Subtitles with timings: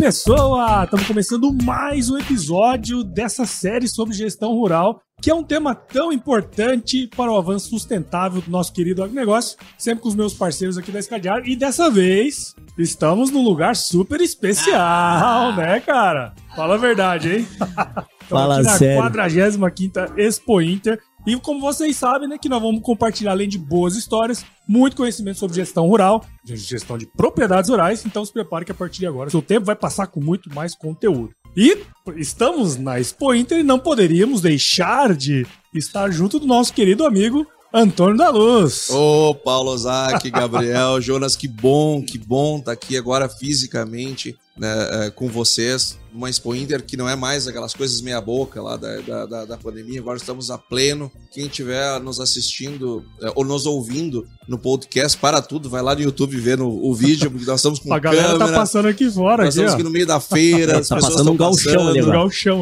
[0.00, 0.84] Pessoa!
[0.84, 6.10] Estamos começando mais um episódio dessa série sobre gestão rural, que é um tema tão
[6.10, 10.90] importante para o avanço sustentável do nosso querido agronegócio, sempre com os meus parceiros aqui
[10.90, 11.42] da Escadiar.
[11.44, 16.32] E dessa vez, estamos num lugar super especial, né, cara?
[16.56, 17.48] Fala a verdade, hein?
[18.26, 19.02] Fala aqui na sério.
[19.02, 20.98] 45ª Expo Inter.
[21.26, 25.38] E como vocês sabem, né, que nós vamos compartilhar, além de boas histórias, muito conhecimento
[25.38, 28.04] sobre gestão rural, gestão de propriedades rurais.
[28.06, 30.74] Então se prepare que a partir de agora, seu tempo vai passar com muito mais
[30.74, 31.30] conteúdo.
[31.56, 31.78] E
[32.16, 37.46] estamos na Expo Inter e não poderíamos deixar de estar junto do nosso querido amigo
[37.72, 38.88] Antônio da Luz.
[38.90, 45.10] Ô, Paulo Ozaki, Gabriel, Jonas, que bom, que bom estar aqui agora fisicamente né, é,
[45.10, 45.98] com vocês.
[46.12, 49.56] Uma Expo Inter que não é mais aquelas coisas meia-boca lá da, da, da- da
[49.56, 51.10] pandemia, agora estamos a pleno.
[51.32, 56.00] Quem estiver nos assistindo é, ou nos ouvindo no podcast, para tudo, vai lá no
[56.02, 58.50] YouTube ver no, o vídeo, porque nós estamos com a galera câmera.
[58.52, 59.74] tá passando aqui fora, nós aqui, estamos ó.
[59.76, 62.00] aqui no meio da feira, as Tá pessoas passando um ali galchão ali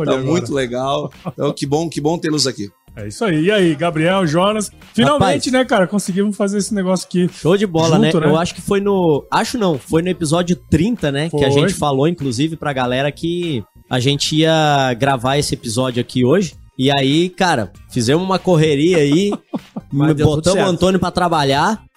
[0.06, 0.30] Tá agora.
[0.30, 1.10] muito legal.
[1.26, 2.70] Então, que bom, que bom tê-los aqui.
[2.98, 3.44] É isso aí.
[3.44, 4.72] E aí, Gabriel, Jonas?
[4.92, 5.52] Finalmente, Rapaz.
[5.52, 5.86] né, cara?
[5.86, 7.30] Conseguimos fazer esse negócio aqui.
[7.32, 8.26] Show de bola, Junto, né?
[8.26, 8.32] né?
[8.32, 9.24] Eu acho que foi no.
[9.30, 11.30] Acho não, foi no episódio 30, né?
[11.30, 11.38] Foi.
[11.38, 16.24] Que a gente falou, inclusive, pra galera que a gente ia gravar esse episódio aqui
[16.24, 16.54] hoje.
[16.76, 19.30] E aí, cara, fizemos uma correria aí,
[19.92, 20.66] botamos o.
[20.66, 21.87] Antônio pra trabalhar.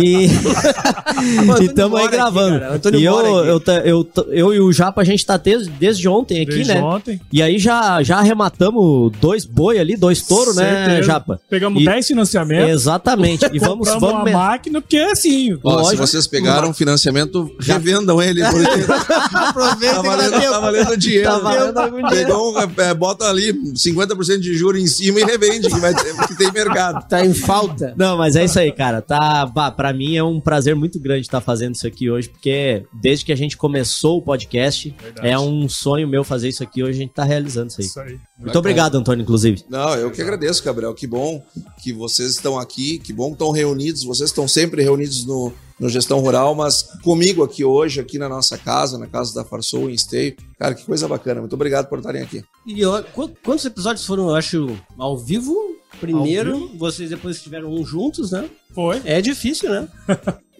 [0.00, 0.28] E
[1.62, 2.64] e tamo aí aqui, gravando.
[2.64, 3.28] Antônio e eu, aqui.
[3.28, 6.80] eu, eu, eu e o Japa, a gente tá desde, desde ontem aqui, Desde né?
[6.80, 7.20] ontem.
[7.32, 11.02] E aí já, já arrematamos dois boi ali, dois touros, né.
[11.02, 11.40] Japa?
[11.48, 12.70] Pegamos E- 10 financiamentos.
[12.70, 13.46] Exatamente.
[13.52, 15.58] E vamos, vamos uma máquina, porque é assim.
[15.62, 21.24] Ó, se vocês pegaram financiamento, revendam ele, porque tá valendo, tá valendo dinheiro.
[21.30, 22.26] Tá valendo algum dinheiro.
[22.26, 26.14] Pegou um, é, bota ali 50% de juros em cima e revende, que, vai ter,
[26.26, 27.06] que tem mercado.
[27.08, 27.94] Tá em falta.
[27.96, 29.00] Não, mas é isso aí, cara.
[29.00, 32.84] Tá, bah, pra mim é um prazer muito grande estar fazendo isso aqui hoje, porque
[32.92, 35.28] desde que a gente começou o podcast, Verdade.
[35.28, 37.86] é um sonho meu fazer isso aqui hoje, a gente tá realizando isso aí.
[37.86, 38.18] Isso aí.
[38.38, 39.64] Muito obrigado, Antônio, inclusive.
[39.68, 40.92] Não, eu que agradeço, Gabriel.
[40.94, 41.42] Que bom
[41.82, 44.04] que vocês estão aqui, que bom que estão reunidos.
[44.04, 48.58] Vocês estão sempre reunidos no, no Gestão Rural, mas comigo aqui hoje, aqui na nossa
[48.58, 50.36] casa, na casa da Farsoul, em Esteio.
[50.58, 51.40] Cara, que coisa bacana.
[51.40, 52.44] Muito obrigado por estarem aqui.
[52.66, 55.54] E ó, qu- quantos episódios foram, eu acho, ao vivo?
[56.00, 58.44] Primeiro, vocês depois tiveram um juntos, né?
[58.74, 59.00] Foi.
[59.04, 59.88] É difícil, né?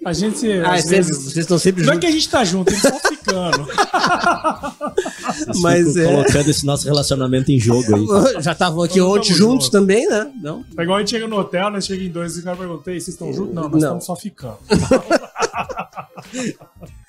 [0.05, 0.47] A gente.
[0.65, 2.01] Ah, às sempre, vezes- vocês estão sempre Não é juntos.
[2.01, 3.67] que a gente tá junto, eles estão ficando.
[5.61, 6.05] Mas é.
[6.05, 8.43] colocando esse nosso relacionamento em jogo aí.
[8.43, 9.71] Já estavam aqui ontem juntos junto.
[9.71, 10.31] também, né?
[10.41, 10.65] Não?
[10.79, 12.91] É igual a gente chega no hotel, nós chega em dois e o cara pergunta:
[12.93, 13.55] "E vocês estão juntos?
[13.55, 13.79] Não, nós Não.
[13.79, 14.59] estamos só ficando.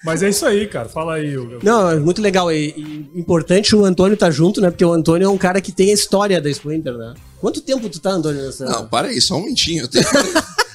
[0.07, 0.87] Mas é isso aí, cara.
[0.87, 1.59] Fala aí, Hugo.
[1.61, 2.49] Não, é muito legal.
[2.51, 2.69] E,
[3.13, 4.69] e importante o Antônio tá junto, né?
[4.71, 7.13] Porque o Antônio é um cara que tem a história da Splinter, né?
[7.41, 8.65] Quanto tempo tu tá, Antônio, nessa...
[8.65, 9.83] Não, para aí, só um minutinho.
[9.83, 10.05] Eu tenho-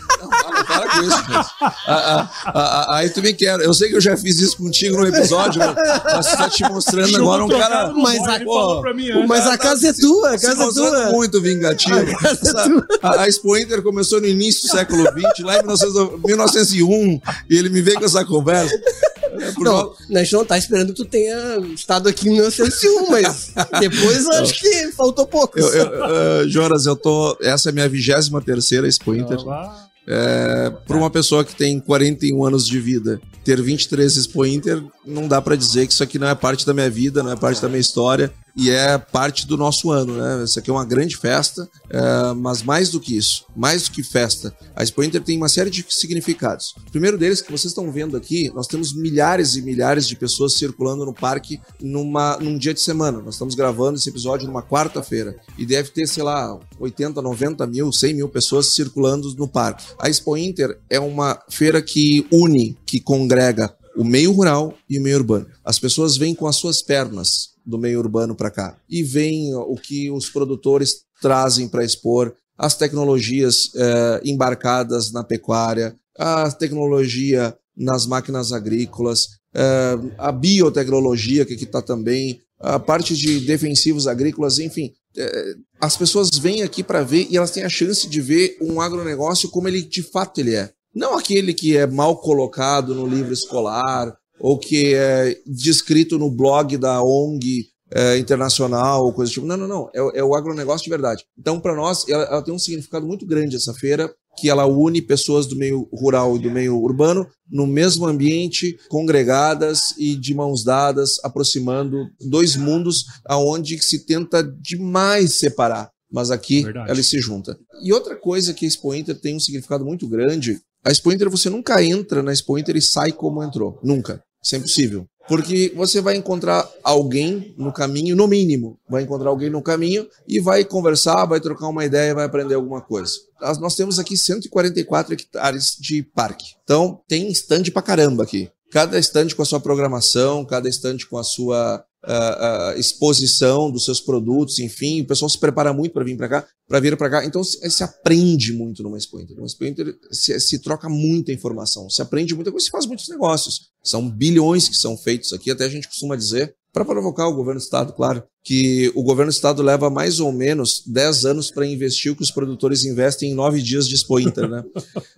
[0.72, 1.54] para, com isso.
[1.60, 3.60] Ah, ah, ah, Aí tu me quer.
[3.60, 5.74] Eu sei que eu já fiz isso contigo no episódio, né?
[6.04, 7.92] mas você tá te mostrando agora um cara.
[7.92, 9.26] Mas Mas a- pra mim.
[9.26, 11.10] Mas a casa é tua, a casa é tua.
[11.10, 11.98] muito vingativo.
[12.26, 17.20] Essa- A, a Expo Inter começou no início do século XX, lá em 1900 1901,
[17.50, 18.74] e ele me veio com essa conversa.
[18.74, 23.50] É, Não, a gente não tá esperando que tu tenha estado aqui em 1901, mas
[23.80, 25.58] depois eu acho que faltou pouco.
[25.58, 27.36] eu, eu, ah, Jonas, eu tô.
[27.40, 29.38] Essa é a minha 23 terceira Expo Inter.
[29.48, 34.82] Ah, É, para uma pessoa que tem 41 anos de vida, ter 23 Expo Inter,
[35.06, 37.36] não dá pra dizer que isso aqui não é parte da minha vida, não é
[37.36, 40.44] parte da minha história e é parte do nosso ano, né?
[40.44, 44.02] Isso aqui é uma grande festa, é, mas mais do que isso, mais do que
[44.02, 46.74] festa, a Expo Inter tem uma série de significados.
[46.86, 50.54] O primeiro deles que vocês estão vendo aqui, nós temos milhares e milhares de pessoas
[50.54, 53.20] circulando no parque numa, num dia de semana.
[53.20, 57.92] Nós estamos gravando esse episódio numa quarta-feira e deve ter, sei lá, 80, 90 mil,
[57.92, 59.84] 100 mil pessoas circulando no parque.
[59.98, 65.02] A Expo Inter é uma feira que une, que congrega o meio rural e o
[65.02, 65.46] meio urbano.
[65.64, 69.74] As pessoas vêm com as suas pernas do meio urbano para cá e veem o
[69.76, 78.06] que os produtores trazem para expor, as tecnologias eh, embarcadas na pecuária, a tecnologia nas
[78.06, 84.92] máquinas agrícolas, eh, a biotecnologia que está também, a parte de defensivos agrícolas, enfim.
[85.16, 88.80] eh, as pessoas vêm aqui para ver e elas têm a chance de ver um
[88.80, 90.70] agronegócio como ele de fato ele é.
[90.94, 96.76] Não aquele que é mal colocado no livro escolar ou que é descrito no blog
[96.76, 99.46] da ONG é, internacional ou coisa do tipo.
[99.46, 99.90] Não, não, não.
[99.94, 101.24] É, é o agronegócio de verdade.
[101.38, 105.00] Então, para nós, ela, ela tem um significado muito grande essa feira, que ela une
[105.00, 110.64] pessoas do meio rural e do meio urbano no mesmo ambiente, congregadas e de mãos
[110.64, 115.88] dadas, aproximando dois mundos aonde se tenta demais separar.
[116.10, 116.90] Mas aqui Verdade.
[116.90, 117.56] ela se junta.
[117.84, 121.30] E outra coisa que a Expo Inter tem um significado muito grande, a Expo Inter
[121.30, 123.78] você nunca entra na Expo Inter e sai como entrou.
[123.84, 124.20] Nunca.
[124.42, 125.06] Isso é impossível.
[125.28, 130.40] Porque você vai encontrar alguém no caminho, no mínimo, vai encontrar alguém no caminho e
[130.40, 133.12] vai conversar, vai trocar uma ideia, vai aprender alguma coisa.
[133.40, 136.46] Nós- Nós temos aqui 144 hectares de parque.
[136.64, 138.50] Então, tem stand pra caramba aqui.
[138.72, 143.84] Cada stand com a sua programação, cada stand com a sua ah, ah, exposição dos
[143.84, 147.10] seus produtos, enfim, o pessoal se prepara muito para vir para cá, para vir para
[147.10, 147.24] cá.
[147.24, 149.36] Então se, se aprende muito numa Expo Inter.
[149.36, 153.08] Numa Expo Inter se, se troca muita informação, se aprende muita coisa, se faz muitos
[153.08, 153.70] negócios.
[153.84, 157.60] São bilhões que são feitos aqui, até a gente costuma dizer, para provocar o governo
[157.60, 161.66] do estado, claro, que o governo do estado leva mais ou menos 10 anos para
[161.66, 164.64] investir o que os produtores investem em nove dias de Expo Inter, né?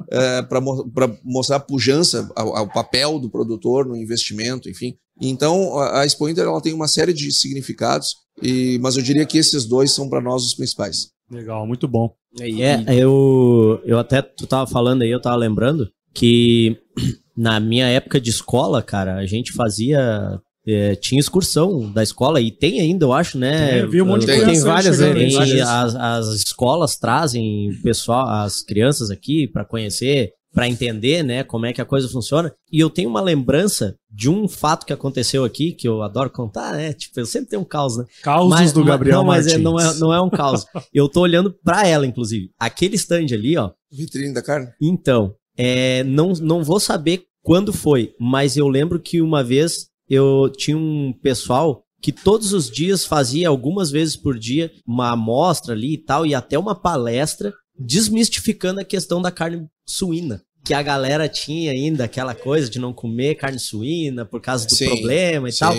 [0.48, 4.98] para mostrar a pujança, ao papel do produtor no investimento, enfim.
[5.20, 9.38] Então, a, Expo Inter ela tem uma série de significados, e, mas eu diria que
[9.38, 11.08] esses dois são para nós os principais.
[11.30, 12.10] Legal, muito bom.
[12.40, 16.76] É, eu, eu até, tu tava falando aí, eu tava lembrando que
[17.36, 20.38] na minha época de escola, cara, a gente fazia.
[20.66, 23.78] é, tinha excursão da escola e tem ainda, eu acho, né?
[23.78, 24.98] É, vi um monte de tem- criança tem várias.
[24.98, 25.68] Tem- várias.
[25.68, 31.66] as, as escolas trazem o pessoal, as crianças aqui para conhecer, para entender, né, como
[31.66, 32.54] é que a coisa funciona.
[32.70, 36.72] E eu tenho uma lembrança de um fato que aconteceu aqui que eu adoro contar,
[36.74, 36.92] né?
[36.92, 38.04] Tipo, eu sempre tenho um caos, né?
[38.22, 39.64] Causos do ma- Gabriel não, mas é- Martins.
[39.64, 40.64] não é, não é um caos.
[40.94, 42.50] Eu tô olhando pra ela, inclusive.
[42.58, 43.72] Aquele stand ali, ó.
[43.90, 44.68] Vitrine da carne?
[44.80, 50.50] Então, é, não, não vou saber quando foi, mas eu lembro que uma vez eu
[50.56, 55.94] tinha um pessoal que todos os dias fazia, algumas vezes por dia, uma amostra ali
[55.94, 60.42] e tal, e até uma palestra desmistificando a questão da carne suína.
[60.64, 64.74] Que a galera tinha ainda aquela coisa de não comer carne suína por causa do
[64.74, 65.74] Sim, problema e tal.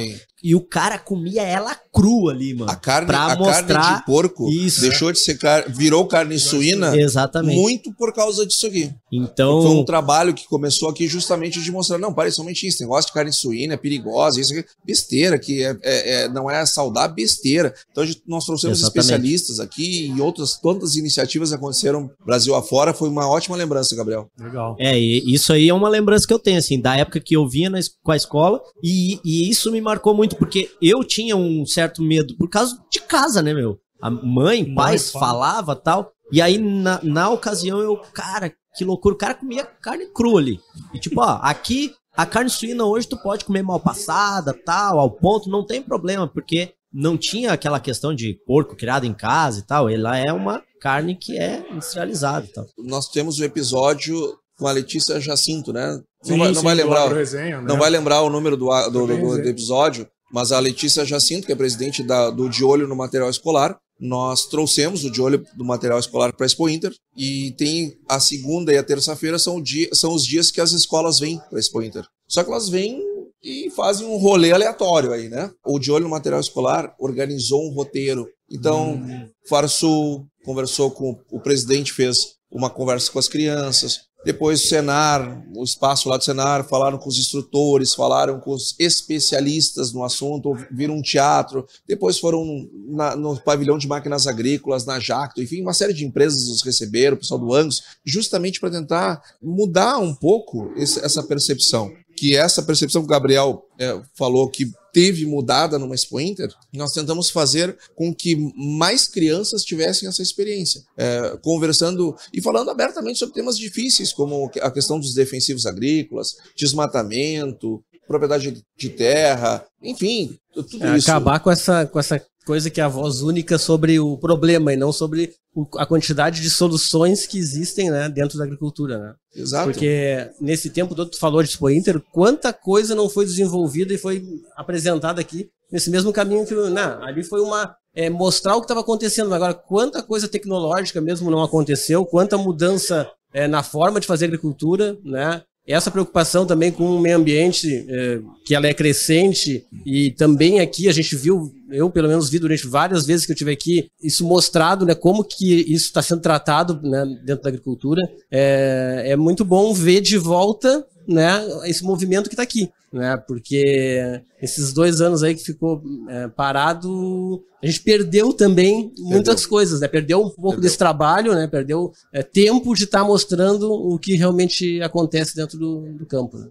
[0.48, 2.70] E o cara comia ela crua ali, mano.
[2.72, 4.82] A carne, pra a mostrar carne de porco isso.
[4.82, 7.60] deixou de ser carne, virou carne suína Exatamente.
[7.60, 8.94] muito por causa disso aqui.
[9.12, 13.08] Então, Foi um trabalho que começou aqui justamente de mostrar, não, para, somente isso, negócio
[13.08, 17.16] de carne suína é perigosa, isso aqui, besteira, que é, é- é- não é saudável,
[17.16, 17.74] besteira.
[17.92, 19.00] Então gente- nós trouxemos Exatamente.
[19.04, 24.30] especialistas aqui e outras tantas iniciativas aconteceram Brasil afora, foi uma ótima lembrança, Gabriel.
[24.40, 24.76] Legal.
[24.80, 27.48] É, e isso aí é uma lembrança que eu tenho, assim, da época que eu
[27.48, 31.66] vinha na com a escola, e, e isso me marcou muito, porque eu tinha um
[31.66, 33.78] certo medo, por causa de casa, né, meu?
[34.02, 35.20] A mãe, Mãe, pais, pai.
[35.20, 40.06] falava tal, e aí na, na ocasião eu, cara, que loucura, o cara comia carne
[40.14, 40.60] crua ali.
[40.94, 45.10] E tipo, ó, aqui a carne suína hoje tu pode comer mal passada, tal, ao
[45.12, 49.64] ponto, não tem problema, porque não tinha aquela questão de porco criado em casa e
[49.64, 52.66] tal, ela é uma carne que é industrializada e tal.
[52.78, 54.16] Nós temos o episódio
[54.58, 56.00] com a Letícia Jacinto, né?
[56.24, 57.04] Sim, não vai, não sim, vai lembrar.
[57.04, 57.68] Agro-Resenha, né?
[57.68, 61.52] Não vai lembrar o número do, do, do- do episódio, mas a Letícia Jacinto, que
[61.54, 65.64] é presidente da- do De Olho no Material Escolar, nós trouxemos o De Olho do
[65.64, 69.90] Material Escolar para a Expo Inter e tem a segunda e a terça-feira são, dia-
[69.94, 72.06] são os dias que as escolas vêm para a Expo Inter.
[72.28, 73.02] Só que elas vêm
[73.42, 75.50] e fazem um rolê aleatório aí, né?
[75.66, 78.28] O De Olho no Material Escolar organizou um roteiro.
[78.52, 79.02] Então,
[79.48, 82.18] Farsul conversou com o presidente, fez
[82.52, 84.02] uma conversa com as crianças.
[84.26, 88.76] Depois o Senar, o espaço lá do Senar, falaram com os instrutores, falaram com os
[88.80, 91.66] especialistas no assunto, viram um teatro.
[91.88, 96.48] Depois foram na- no pavilhão de máquinas agrícolas, na Jacto, enfim, uma série de empresas
[96.50, 101.92] os receberam, o pessoal do Angus, justamente para tentar mudar um pouco esse- essa percepção.
[102.18, 106.94] Que essa percepção que o Gabriel eh, falou que teve mudada numa Expo Inter, nós
[106.94, 113.36] tentamos fazer com que mais crianças tivessem essa experiência, É, conversando e falando abertamente sobre
[113.36, 120.98] temas difíceis, como a questão dos defensivos agrícolas, desmatamento, propriedade de terra, enfim, tudo É,
[120.98, 121.12] isso.
[121.12, 124.78] acabar com essa, com essa coisa que é a voz única sobre o problema e
[124.78, 128.98] não sobre o- a quantidade de soluções que existem né, dentro da agricultura.
[128.98, 129.14] Né?
[129.36, 129.66] Exato.
[129.72, 133.98] Porque nesse tempo todo tu falou de Expo Inter, quanta coisa não foi desenvolvida e
[133.98, 134.24] foi
[134.56, 138.82] apresentada aqui nesse mesmo caminho que né, ali foi uma é, mostrar o que estava
[138.82, 139.34] acontecendo.
[139.34, 144.98] Agora, quanta coisa tecnológica mesmo não aconteceu, quanta mudança é, na forma de fazer agricultura,
[145.04, 145.42] né?
[145.68, 150.88] Essa preocupação também com o meio ambiente, é, que ela é crescente, e também aqui
[150.88, 154.26] a gente viu, eu pelo menos vi durante várias vezes que eu tive aqui, isso
[154.26, 158.02] mostrado, né, como que isso está sendo tratado né, dentro da agricultura.
[158.32, 164.22] É, é muito bom ver de volta né, esse movimento que está aqui, né, porque
[164.42, 169.50] esses dois anos aí que ficou é, parado, a gente perdeu também muitas perdeu.
[169.50, 170.62] coisas, né, perdeu um pouco perdeu.
[170.62, 175.58] desse trabalho, né, perdeu é, tempo de estar tá mostrando o que realmente acontece dentro
[175.58, 176.38] do, do campo.
[176.38, 176.48] Né.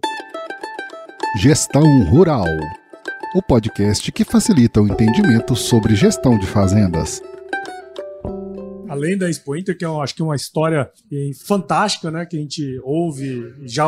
[1.37, 2.45] Gestão Rural,
[3.35, 7.21] o podcast que facilita o entendimento sobre gestão de fazendas
[8.89, 10.89] além da Expo Inter, que eu acho que é uma história
[11.45, 12.25] fantástica, né?
[12.25, 13.85] Que a gente ouve, já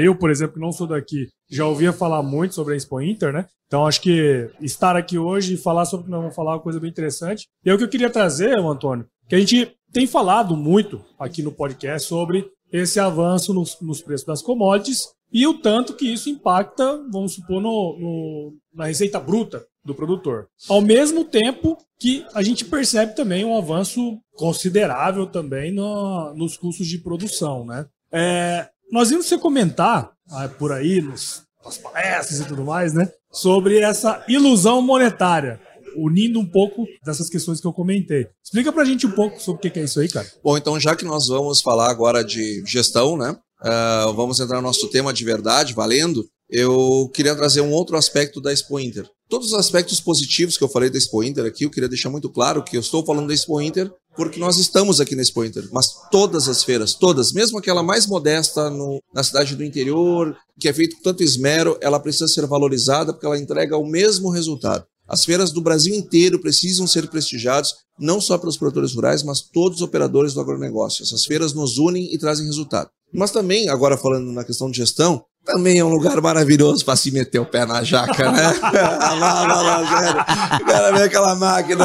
[0.00, 3.32] eu, por exemplo, que não sou daqui, já ouvia falar muito sobre a Expo Inter,
[3.32, 3.46] né?
[3.66, 6.54] Então acho que estar aqui hoje e falar sobre o que nós vamos falar é
[6.54, 7.46] uma coisa bem interessante.
[7.64, 11.42] E é o que eu queria trazer, Antônio, que a gente tem falado muito aqui
[11.42, 16.30] no podcast sobre esse avanço nos, nos preços das commodities e o tanto que isso
[16.30, 20.48] impacta, vamos supor, no, no, na receita bruta do produtor.
[20.68, 26.86] Ao mesmo tempo que a gente percebe também um avanço considerável também no, nos custos
[26.86, 27.64] de produção.
[27.64, 27.86] Né?
[28.12, 33.10] É, nós vimos você comentar ah, por aí nos, nas palestras e tudo mais, né,
[33.30, 35.60] sobre essa ilusão monetária
[35.96, 38.28] unindo um pouco dessas questões que eu comentei.
[38.44, 40.26] Explica pra gente um pouco sobre o que é isso aí, cara.
[40.44, 43.36] Bom, então já que nós vamos falar agora de gestão, né?
[43.60, 46.26] Uh, vamos entrar no nosso tema de verdade, valendo.
[46.48, 49.08] Eu queria trazer um outro aspecto da Expo Inter.
[49.28, 52.30] Todos os aspectos positivos que eu falei da Expo Inter aqui, eu queria deixar muito
[52.30, 55.68] claro que eu estou falando da Expo Inter porque nós estamos aqui na Expo Inter,
[55.70, 60.68] mas todas as feiras, todas, mesmo aquela mais modesta no, na cidade do interior, que
[60.68, 64.84] é feito com tanto esmero, ela precisa ser valorizada porque ela entrega o mesmo resultado.
[65.08, 69.78] As feiras do Brasil inteiro precisam ser prestigiadas, não só pelos produtores rurais, mas todos
[69.78, 71.02] os operadores do agronegócio.
[71.02, 72.90] Essas feiras nos unem e trazem resultado.
[73.12, 77.10] Mas também, agora falando na questão de gestão, também é um lugar maravilhoso para se
[77.10, 78.52] meter o pé na jaca, né?
[78.60, 80.66] lá, lá, lá, sério.
[80.66, 81.84] Cara vê aquela máquina.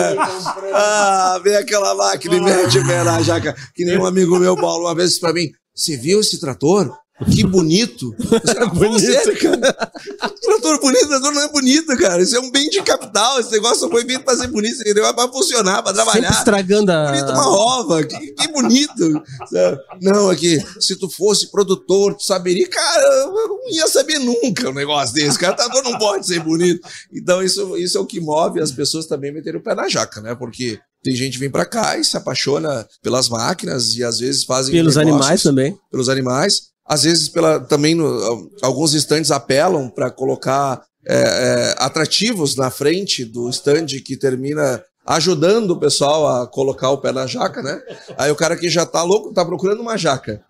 [0.74, 3.56] Ah, vê aquela máquina e mete o pé na jaca.
[3.74, 6.94] Que nem um amigo meu, Paulo, uma vez disse para mim: Você viu esse trator?
[7.26, 8.16] Que bonito.
[8.46, 9.00] Cara, bonito.
[9.00, 9.92] Sério, cara.
[10.42, 12.22] Trator bonito, trator não é bonito, cara.
[12.22, 13.40] Isso é um bem de capital.
[13.40, 15.06] Esse negócio só foi feito pra ser bonito, entendeu?
[15.06, 16.22] É pra funcionar, pra trabalhar.
[16.22, 17.12] Sempre estragando a.
[17.12, 18.04] Bonito uma ova.
[18.04, 19.24] Que, que bonito.
[20.02, 22.68] Não, aqui, se tu fosse produtor, tu saberia.
[22.68, 25.38] Cara, eu não ia saber nunca um negócio desse.
[25.38, 26.88] Cara, trator não pode ser bonito.
[27.14, 30.22] Então, isso, isso é o que move as pessoas também meterem o pé na jaca,
[30.22, 30.36] né?
[30.36, 34.44] Porque tem gente que vem para cá e se apaixona pelas máquinas e às vezes
[34.44, 34.74] fazem.
[34.74, 35.78] Pelos animais também.
[35.92, 42.56] Pelos animais às vezes pela, também no, alguns estandes apelam para colocar é, é, atrativos
[42.56, 47.62] na frente do stand que termina ajudando o pessoal a colocar o pé na jaca,
[47.62, 47.82] né?
[48.18, 50.42] Aí o cara que já tá louco tá procurando uma jaca.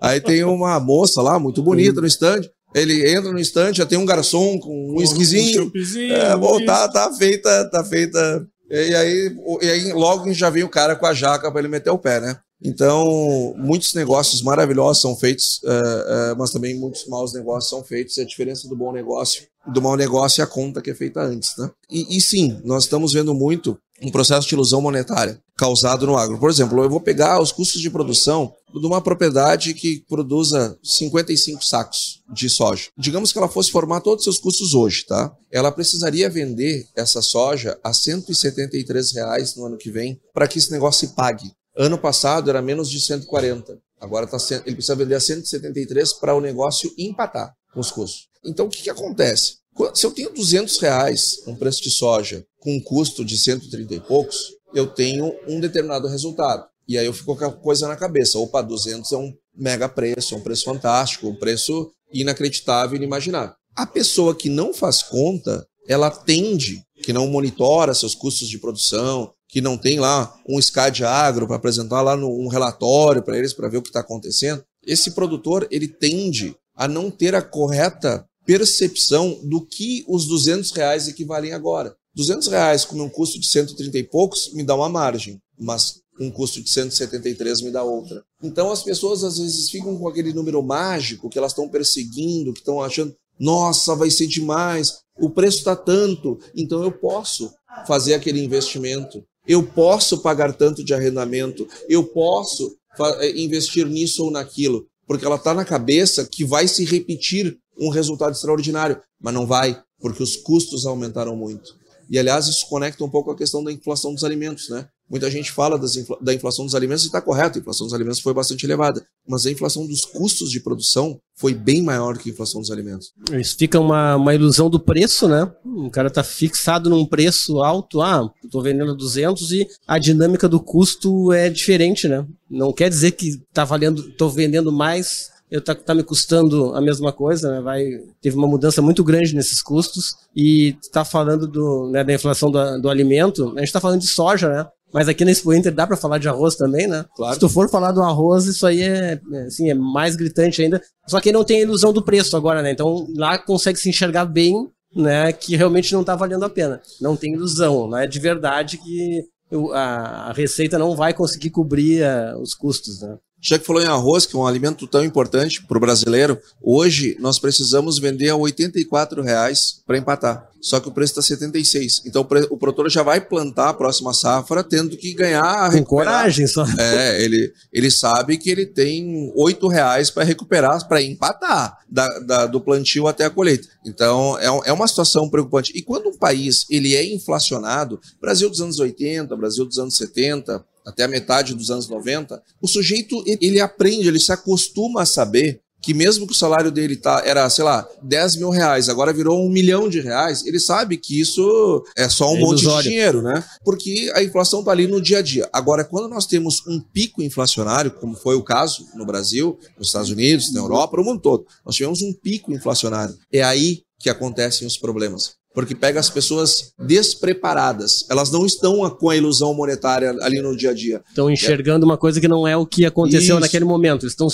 [0.00, 2.42] Aí tem uma moça lá, muito bonita no stand.
[2.74, 5.72] Ele entra no stand, já tem um garçom com um esquisinho.
[5.74, 8.46] Um é, bom, tá, tá feita, tá feita.
[8.68, 11.90] E aí, e aí logo já vem o cara com a jaca para ele meter
[11.90, 12.38] o pé, né?
[12.62, 18.16] Então, muitos negócios maravilhosos são feitos, uh, uh, mas também muitos maus negócios são feitos.
[18.16, 21.20] E a diferença do bom negócio do mau negócio é a conta que é feita
[21.20, 21.56] antes.
[21.56, 21.70] Né?
[21.90, 26.38] E, e sim, nós estamos vendo muito um processo de ilusão monetária causado no agro.
[26.38, 31.62] Por exemplo, eu vou pegar os custos de produção de uma propriedade que produza 55
[31.62, 32.88] sacos de soja.
[32.96, 35.30] Digamos que ela fosse formar todos os seus custos hoje, tá?
[35.52, 40.70] Ela precisaria vender essa soja a 173 reais no ano que vem para que esse
[40.70, 41.52] negócio se pague.
[41.80, 43.78] Ano passado era menos de 140.
[43.98, 48.28] Agora tá, ele precisa vender a 173 para o negócio empatar com os custos.
[48.44, 49.60] Então o que, que acontece?
[49.94, 54.00] Se eu tenho 200 reais um preço de soja com um custo de 130 e
[54.00, 56.66] poucos, eu tenho um determinado resultado.
[56.86, 58.38] E aí eu fico com a coisa na cabeça.
[58.38, 63.54] Opa, 200 é um mega preço, é um preço fantástico, um preço inacreditável inimaginável.
[63.74, 69.32] A pessoa que não faz conta, ela tende, que não monitora seus custos de produção,
[69.50, 73.52] que não tem lá um SCAD agro para apresentar lá no, um relatório para eles
[73.52, 78.24] para ver o que está acontecendo, esse produtor ele tende a não ter a correta
[78.46, 81.94] percepção do que os 200 reais equivalem agora.
[82.14, 86.30] 200 reais com um custo de 130 e poucos me dá uma margem, mas um
[86.30, 88.22] custo de 173 me dá outra.
[88.42, 92.60] Então as pessoas às vezes ficam com aquele número mágico que elas estão perseguindo, que
[92.60, 97.52] estão achando, nossa, vai ser demais, o preço está tanto, então eu posso
[97.86, 102.72] fazer aquele investimento eu posso pagar tanto de arrendamento, eu posso
[103.18, 107.88] eh, investir nisso ou naquilo, porque ela está na cabeça que vai se repetir um
[107.88, 111.74] resultado extraordinário, mas não vai, porque os custos aumentaram muito.
[112.08, 114.86] E aliás, isso conecta um pouco a questão da inflação dos alimentos, né?
[115.10, 115.76] Muita gente fala
[116.20, 119.44] da inflação dos alimentos e está correto, a inflação dos alimentos foi bastante elevada, mas
[119.44, 123.12] a inflação dos custos de produção foi bem maior que a inflação dos alimentos.
[123.32, 125.50] Isso fica uma, uma ilusão do preço, né?
[125.64, 130.60] O cara está fixado num preço alto, ah, estou vendendo 200 e a dinâmica do
[130.60, 132.24] custo é diferente, né?
[132.48, 136.80] Não quer dizer que tá valendo, estou vendendo mais eu tá, tá me custando a
[136.80, 137.60] mesma coisa, né?
[137.60, 137.84] Vai,
[138.22, 142.80] teve uma mudança muito grande nesses custos e está falando do, né, da inflação do,
[142.80, 143.48] do alimento.
[143.56, 144.68] A gente está falando de soja, né?
[144.92, 147.04] Mas aqui na Expo Inter dá para falar de arroz também, né?
[147.14, 147.34] Claro.
[147.34, 150.82] Se tu for falar do arroz, isso aí é, é, assim, é mais gritante ainda.
[151.06, 152.72] Só que não tem a ilusão do preço agora, né?
[152.72, 154.54] Então lá consegue se enxergar bem,
[154.94, 155.32] né?
[155.32, 156.80] Que realmente não está valendo a pena.
[157.00, 159.24] Não tem ilusão, não é de verdade que
[159.72, 163.16] a, receita não vai conseguir cobrir uh, os custos, né?
[163.40, 167.16] Já que falou em arroz, que é um alimento tão importante para o brasileiro, hoje
[167.18, 170.50] nós precisamos vender a R$ reais para empatar.
[170.60, 172.02] Só que o preço está 76.
[172.04, 172.20] Então
[172.50, 175.72] o produtor já vai plantar a próxima safra tendo que ganhar.
[175.72, 176.66] Com coragem só.
[176.78, 182.46] É, ele, ele sabe que ele tem R$ reais para recuperar, para empatar da, da,
[182.46, 183.68] do plantio até a colheita.
[183.86, 185.72] Então é, é uma situação preocupante.
[185.74, 190.62] E quando um país ele é inflacionado, Brasil dos anos 80, Brasil dos anos 70,
[190.86, 195.60] até a metade dos anos 90, o sujeito ele aprende, ele se acostuma a saber
[195.82, 199.44] que mesmo que o salário dele tá, era, sei lá, 10 mil reais, agora virou
[199.44, 203.22] um milhão de reais, ele sabe que isso é só um é monte de dinheiro,
[203.22, 203.42] né?
[203.64, 205.48] Porque a inflação tá ali no dia a dia.
[205.52, 210.10] Agora, quando nós temos um pico inflacionário, como foi o caso no Brasil, nos Estados
[210.10, 213.16] Unidos, na Europa, no mundo todo, nós tivemos um pico inflacionário.
[213.32, 218.06] É aí que acontecem os problemas porque pega as pessoas despreparadas.
[218.08, 221.02] Elas não estão com a ilusão monetária ali no dia a dia.
[221.08, 221.86] Estão enxergando é.
[221.86, 223.40] uma coisa que não é o que aconteceu Isso.
[223.40, 224.06] naquele momento.
[224.06, 224.28] Estão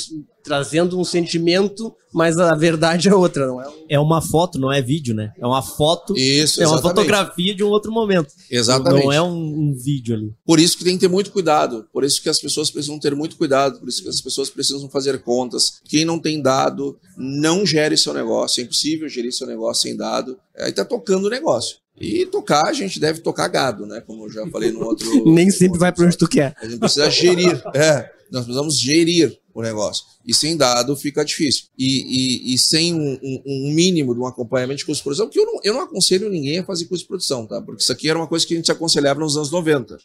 [0.47, 3.67] trazendo um sentimento, mas a verdade é outra, não é?
[3.89, 5.33] É uma foto, não é vídeo, né?
[5.37, 8.33] É uma foto, isso, é uma fotografia de um outro momento.
[8.49, 9.05] Exatamente.
[9.05, 10.33] Não é um, um, vídeo ali.
[10.45, 13.13] Por isso que tem que ter muito cuidado, por isso que as pessoas precisam ter
[13.17, 15.81] muito cuidado, por isso que as pessoas precisam fazer contas.
[15.85, 20.39] Quem não tem dado, não gere seu negócio, é impossível gerir seu negócio sem dado.
[20.57, 21.79] Aí tá tocando o negócio.
[21.99, 24.01] E tocar, a gente deve tocar gado, né?
[24.07, 25.07] Como eu já falei no outro.
[25.27, 26.55] Nem sempre vai para onde tu quer.
[26.61, 27.61] A gente precisa gerir.
[27.75, 30.05] É, nós precisamos gerir o negócio.
[30.25, 31.65] E sem dado fica difícil.
[31.79, 35.41] E, e, e sem um, um, mínimo de um acompanhamento de custo de produção, porque
[35.41, 37.61] eu não, eu não aconselho ninguém a fazer custo de produção, tá?
[37.61, 39.99] Porque isso aqui era uma coisa que a gente aconselhava nos anos 90.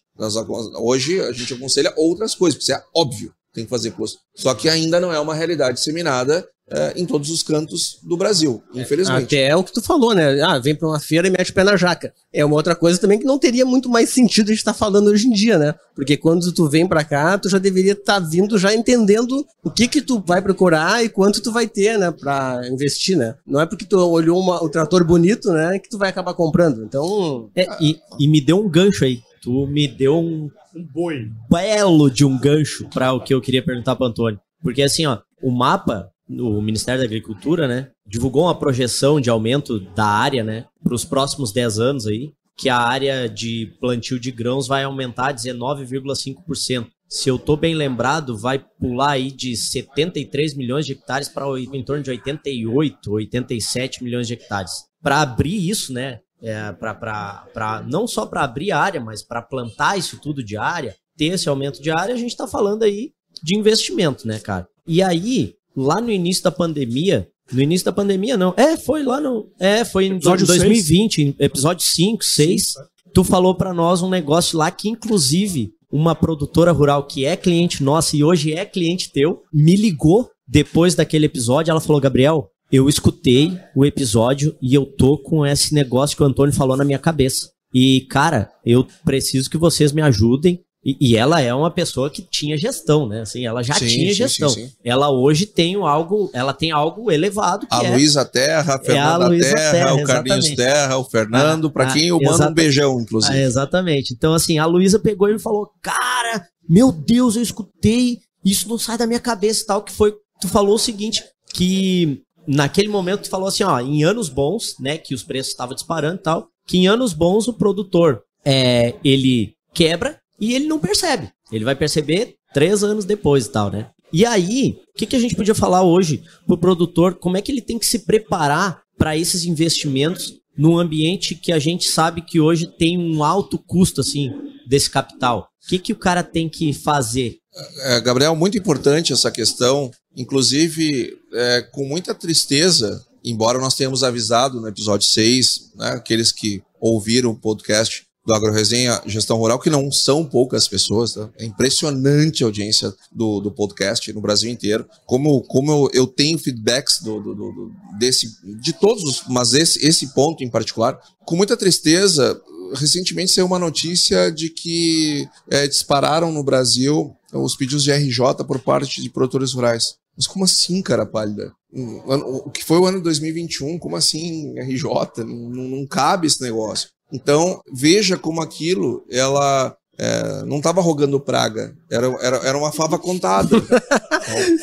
[0.80, 4.20] hoje a gente aconselha outras coisas, porque isso é óbvio tem que fazer custo.
[4.36, 8.64] Só que ainda não é uma realidade disseminada é, em todos os cantos do Brasil,
[8.74, 9.36] infelizmente.
[9.36, 10.42] Até é o que tu falou, né?
[10.42, 12.14] Ah, vem para uma feira e mete o pé na jaca.
[12.34, 14.80] É uma outra coisa também que não teria muito mais sentido a gente estar tá
[14.80, 15.76] falando hoje em dia, né?
[15.94, 19.70] Porque quando tu vem para cá, tu já deveria estar tá vindo já entendendo o
[19.70, 23.36] que que tu vai procurar e quanto tu vai ter, né, para investir, né?
[23.46, 26.86] Não é porque tu olhou uma, o trator bonito, né, que tu vai acabar comprando.
[26.86, 29.20] Então, é, e, e me deu um gancho aí.
[29.42, 33.64] Tu me deu um, um boi belo de um gancho para o que eu queria
[33.64, 34.40] perguntar para Antônio.
[34.62, 39.80] Porque assim, ó, o mapa o Ministério da Agricultura, né, divulgou uma projeção de aumento
[39.80, 44.32] da área, né, para os próximos 10 anos aí, que a área de plantio de
[44.32, 46.88] grãos vai aumentar 19,5%.
[47.10, 51.84] Se eu tô bem lembrado, vai pular aí de 73 milhões de hectares para em
[51.84, 54.86] torno de 88, 87 milhões de hectares.
[55.02, 60.20] Para abrir isso, né, é, para não só para abrir área, mas para plantar isso
[60.20, 63.12] tudo de área, ter esse aumento de área, a gente está falando aí
[63.44, 64.68] de investimento, né, cara?
[64.88, 69.20] E aí, lá no início da pandemia, no início da pandemia não, é, foi lá
[69.20, 71.36] no, é, foi em episódio 2020, 6.
[71.40, 72.74] episódio 5, 6,
[73.14, 77.84] tu falou para nós um negócio lá que inclusive uma produtora rural que é cliente
[77.84, 82.88] nossa e hoje é cliente teu, me ligou depois daquele episódio, ela falou: "Gabriel, eu
[82.88, 87.00] escutei o episódio e eu tô com esse negócio que o Antônio falou na minha
[87.00, 87.50] cabeça.
[87.74, 92.24] E, cara, eu preciso que vocês me ajudem e, e, ela é uma pessoa que
[92.24, 93.22] tinha gestão, né?
[93.22, 94.50] Assim, ela já sim, tinha sim, gestão.
[94.50, 97.68] Sim, ela hoje tem algo, ela tem algo elevado.
[97.70, 101.04] a é, Luísa Terra, a Fernanda é a Luísa Terra, Terra, o Carlinhos Terra, o
[101.04, 103.32] Fernando, para ah, quem eu mando um beijão, inclusive.
[103.32, 104.12] Ah, exatamente.
[104.12, 108.98] Então, assim, a Luísa pegou e falou: Cara, meu Deus, eu escutei, isso não sai
[108.98, 109.84] da minha cabeça tal.
[109.84, 110.16] Que foi.
[110.42, 114.98] Tu falou o seguinte: que naquele momento tu falou assim, ó, em anos bons, né,
[114.98, 119.54] que os preços estavam disparando e tal, que em anos bons o produtor é, ele
[119.74, 121.30] quebra e ele não percebe.
[121.52, 123.90] Ele vai perceber três anos depois e tal, né?
[124.14, 127.16] E aí, o que, que a gente podia falar hoje pro produtor?
[127.16, 131.60] Como é que ele tem que se preparar para esses investimentos num ambiente que a
[131.60, 134.30] gente sabe que hoje tem um alto custo, assim,
[134.68, 135.48] desse capital?
[135.64, 137.38] O que, que o cara tem que fazer?
[137.80, 139.92] É, Gabriel, muito importante essa questão.
[140.16, 146.62] Inclusive, é, com muita tristeza, embora nós tenhamos avisado no episódio 6, né, aqueles que
[146.80, 151.30] ouviram o podcast, do AgroResenha Gestão Rural, que não são poucas pessoas, tá?
[151.38, 154.86] é impressionante a audiência do, do podcast no Brasil inteiro.
[155.06, 158.30] Como, como eu, eu tenho feedbacks do, do, do, desse,
[158.62, 162.40] de todos, mas esse, esse ponto em particular, com muita tristeza,
[162.74, 168.60] recentemente saiu uma notícia de que é, dispararam no Brasil os pedidos de RJ por
[168.60, 169.96] parte de produtores rurais.
[170.16, 171.54] Mas como assim, cara pálida?
[171.74, 173.80] O que foi o ano de 2021?
[173.80, 175.24] Como assim RJ?
[175.24, 176.90] Não, não cabe esse negócio.
[177.14, 182.98] Então, veja como aquilo, ela é, não estava rogando praga, era, era, era uma fava
[182.98, 183.58] contada.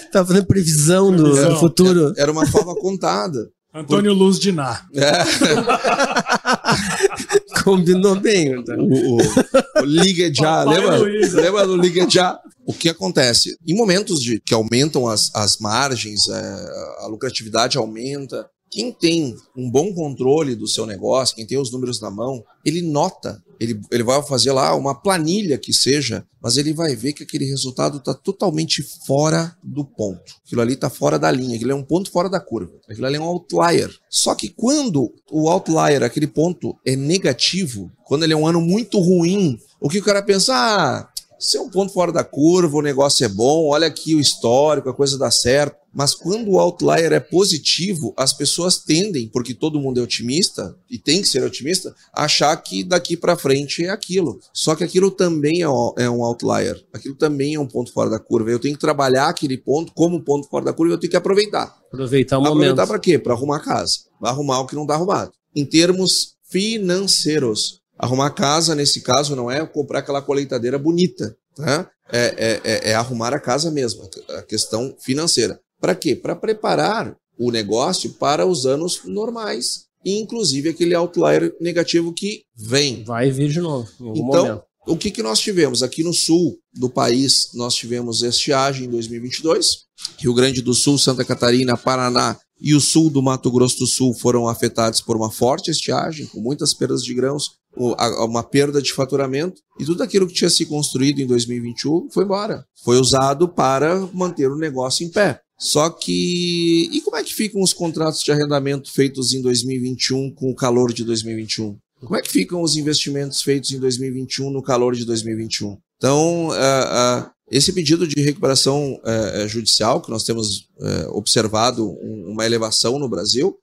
[0.05, 2.09] Estava fazendo previsão do, do futuro.
[2.09, 3.51] Era, era, uma fava contada.
[3.75, 4.19] Antônio Por...
[4.19, 4.83] Luz de Ná.
[4.95, 5.13] É.
[7.65, 8.59] Combinou bem.
[8.59, 8.79] Então.
[8.79, 10.99] O, o, o Liga Já, lembra?
[10.99, 12.39] Lembra do Liga Já?
[12.67, 13.57] O que acontece?
[13.67, 19.71] Em momentos de que aumentam as, as margens, é, a lucratividade aumenta, quem tem um
[19.71, 24.03] bom controle do seu negócio, quem tem os números na mão, ele nota, ele, ele
[24.03, 28.15] vai fazer lá uma planilha que seja, mas ele vai ver que aquele resultado está
[28.15, 30.35] totalmente fora do ponto.
[30.47, 32.73] Aquilo ali está fora da linha, aquilo é um ponto fora da curva.
[32.89, 33.91] Aquilo ali é um outlier.
[34.09, 38.99] Só que quando o outlier, aquele ponto, é negativo, quando ele é um ano muito
[39.01, 40.55] ruim, o que o cara pensa?
[40.55, 44.21] Ah, se é um ponto fora da curva, o negócio é bom, olha aqui o
[44.21, 45.78] histórico, a coisa dá certo.
[45.93, 50.99] Mas quando o outlier é positivo, as pessoas tendem, porque todo mundo é otimista e
[50.99, 54.39] tem que ser otimista, a achar que daqui para frente é aquilo.
[54.53, 55.67] Só que aquilo também é,
[56.05, 56.81] é um outlier.
[56.93, 58.51] Aquilo também é um ponto fora da curva.
[58.51, 61.17] Eu tenho que trabalhar aquele ponto como um ponto fora da curva, eu tenho que
[61.17, 61.75] aproveitar.
[61.89, 62.81] Aproveitar o aproveitar momento.
[62.81, 63.19] Aproveitar para quê?
[63.19, 63.99] Para arrumar a casa.
[64.21, 65.33] Vai arrumar o que não está arrumado.
[65.57, 71.87] Em termos financeiros, arrumar casa nesse caso não é comprar aquela colheitadeira bonita, né?
[72.11, 75.61] É, é, é, é arrumar a casa mesmo, a questão financeira.
[75.81, 76.15] Para quê?
[76.15, 83.05] Para preparar o negócio para os anos normais, inclusive aquele outlier negativo que vem.
[83.05, 83.89] Vai vir de novo.
[84.01, 84.63] então, momento.
[84.87, 85.83] o que, que nós tivemos?
[85.83, 89.89] Aqui no sul do país, nós tivemos estiagem em 2022.
[90.19, 94.13] Rio Grande do Sul, Santa Catarina, Paraná e o sul do Mato Grosso do Sul
[94.15, 99.61] foram afetados por uma forte estiagem, com muitas perdas de grãos, uma perda de faturamento,
[99.79, 102.65] e tudo aquilo que tinha se construído em 2021 foi embora.
[102.83, 105.41] Foi usado para manter o negócio em pé.
[105.59, 106.89] Só que.
[106.93, 110.93] E como é que ficam os contratos de arrendamento feitos em 2021 com o calor
[110.93, 111.77] de 2021?
[112.01, 115.77] Como é que ficam os investimentos feitos em 2021 no calor de 2021?
[115.97, 120.69] Então, uh, uh, esse pedido de recuperação uh, judicial, que nós temos
[121.09, 123.59] observado um, uma elevação no Brasil,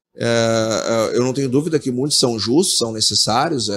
[1.13, 3.69] eu não tenho dúvida que muitos são justos, são necessários,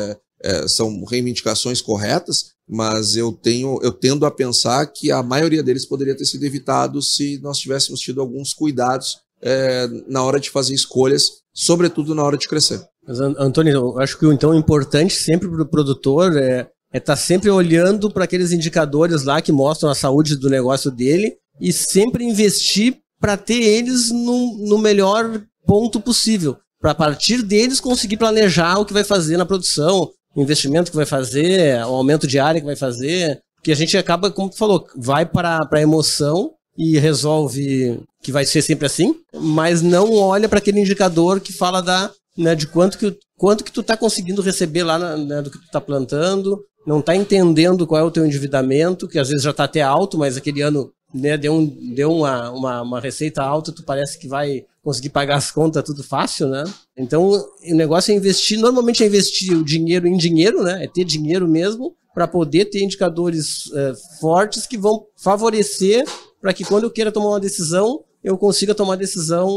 [0.69, 6.17] são reivindicações corretas, mas eu tenho, eu tendo a pensar que a maioria deles poderia
[6.17, 11.25] ter sido evitado se nós tivéssemos tido alguns cuidados é, na hora de fazer escolhas,
[11.55, 12.81] sobretudo na hora de crescer.
[13.07, 17.01] Mas, Antônio, eu acho que o então importante sempre para o produtor é estar é
[17.01, 21.73] tá sempre olhando para aqueles indicadores lá que mostram a saúde do negócio dele e
[21.73, 26.57] sempre investir para ter eles no, no melhor ponto possível.
[26.81, 31.05] Para partir deles conseguir planejar o que vai fazer na produção, o investimento que vai
[31.05, 34.87] fazer, o aumento de área que vai fazer, que a gente acaba, como tu falou,
[34.97, 40.59] vai para a emoção e resolve que vai ser sempre assim, mas não olha para
[40.59, 44.85] aquele indicador que fala da, né, de quanto que, quanto que tu está conseguindo receber
[44.85, 48.25] lá na, né, do que tu está plantando, não está entendendo qual é o teu
[48.25, 52.13] endividamento, que às vezes já está até alto, mas aquele ano né, deu, um, deu
[52.13, 56.49] uma, uma, uma receita alta, tu parece que vai conseguir pagar as contas tudo fácil,
[56.49, 56.65] né?
[56.97, 60.83] Então, o negócio é investir, normalmente é investir o dinheiro em dinheiro, né?
[60.83, 66.07] É ter dinheiro mesmo para poder ter indicadores é, fortes que vão favorecer
[66.41, 69.51] para que quando eu queira tomar uma decisão, eu consiga tomar decisão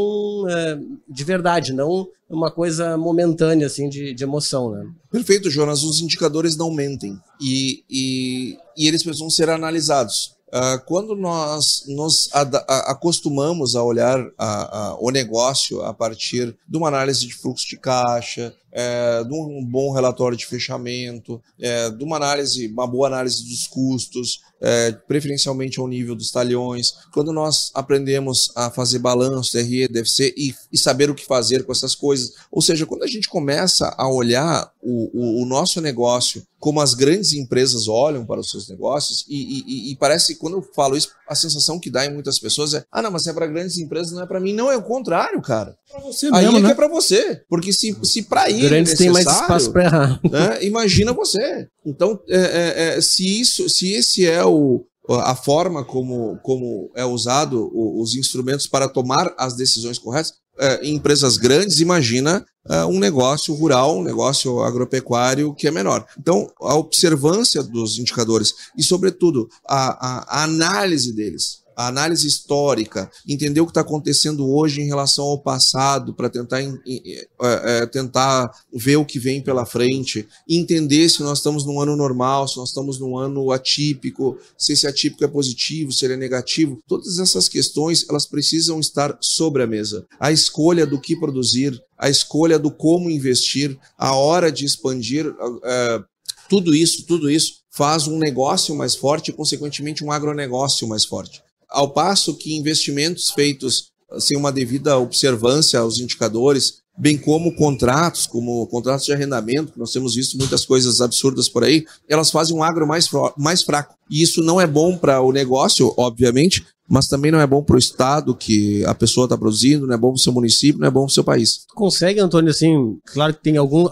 [0.49, 4.85] é, de verdade, não uma coisa momentânea, assim, de, de emoção, né?
[5.09, 5.81] Perfeito, Jonas.
[5.81, 10.35] Os indicadores não mentem e, e, e eles precisam ser analisados.
[10.51, 12.29] Uh, quando nós nos
[12.67, 17.77] acostumamos a olhar a, a, o negócio a partir de uma análise de fluxo de
[17.77, 23.43] caixa, é, de um bom relatório de fechamento, é, de uma análise, uma boa análise
[23.43, 26.93] dos custos, é, preferencialmente ao nível dos talhões.
[27.13, 31.71] Quando nós aprendemos a fazer balanço, TRE, DFC e, e saber o que fazer com
[31.71, 36.45] essas coisas, ou seja, quando a gente começa a olhar o, o, o nosso negócio
[36.61, 40.61] como as grandes empresas olham para os seus negócios, e, e, e parece, quando eu
[40.61, 43.47] falo isso, a sensação que dá em muitas pessoas é: ah, não, mas é para
[43.47, 44.53] grandes empresas, não é para mim.
[44.53, 45.75] Não, é o contrário, cara.
[45.91, 46.67] Pra você Aí mesmo, é né?
[46.67, 47.41] que é para você.
[47.49, 48.69] Porque se, se para ele.
[48.69, 50.19] Grandes tem mais espaço para errar.
[50.23, 51.67] Né, imagina você.
[51.83, 57.03] Então, é, é, é, se, isso, se esse é o, a forma como, como é
[57.03, 62.99] usado os instrumentos para tomar as decisões corretas, é, em empresas grandes, imagina uh, um
[62.99, 66.05] negócio rural, um negócio agropecuário que é menor.
[66.19, 73.09] Então, a observância dos indicadores e, sobretudo, a, a, a análise deles a análise histórica,
[73.27, 78.51] entender o que está acontecendo hoje em relação ao passado, para tentar, é, é, tentar
[78.71, 82.69] ver o que vem pela frente, entender se nós estamos num ano normal, se nós
[82.69, 86.79] estamos num ano atípico, se esse atípico é positivo, se ele é negativo.
[86.87, 90.05] Todas essas questões elas precisam estar sobre a mesa.
[90.19, 95.31] A escolha do que produzir, a escolha do como investir, a hora de expandir,
[95.63, 96.03] é,
[96.49, 101.43] tudo isso, tudo isso faz um negócio mais forte e, consequentemente, um agronegócio mais forte.
[101.69, 108.67] Ao passo que investimentos feitos sem uma devida observância aos indicadores, bem como contratos, como
[108.67, 112.63] contratos de arrendamento, que nós temos visto muitas coisas absurdas por aí, elas fazem um
[112.63, 113.95] agro mais, mais fraco.
[114.09, 117.77] E isso não é bom para o negócio, obviamente, mas também não é bom para
[117.77, 120.87] o estado que a pessoa está produzindo, não é bom para o seu município, não
[120.87, 121.65] é bom para o seu país.
[121.73, 123.87] Consegue, Antônio, assim, claro que tem algum,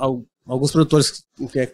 [0.45, 1.23] alguns produtores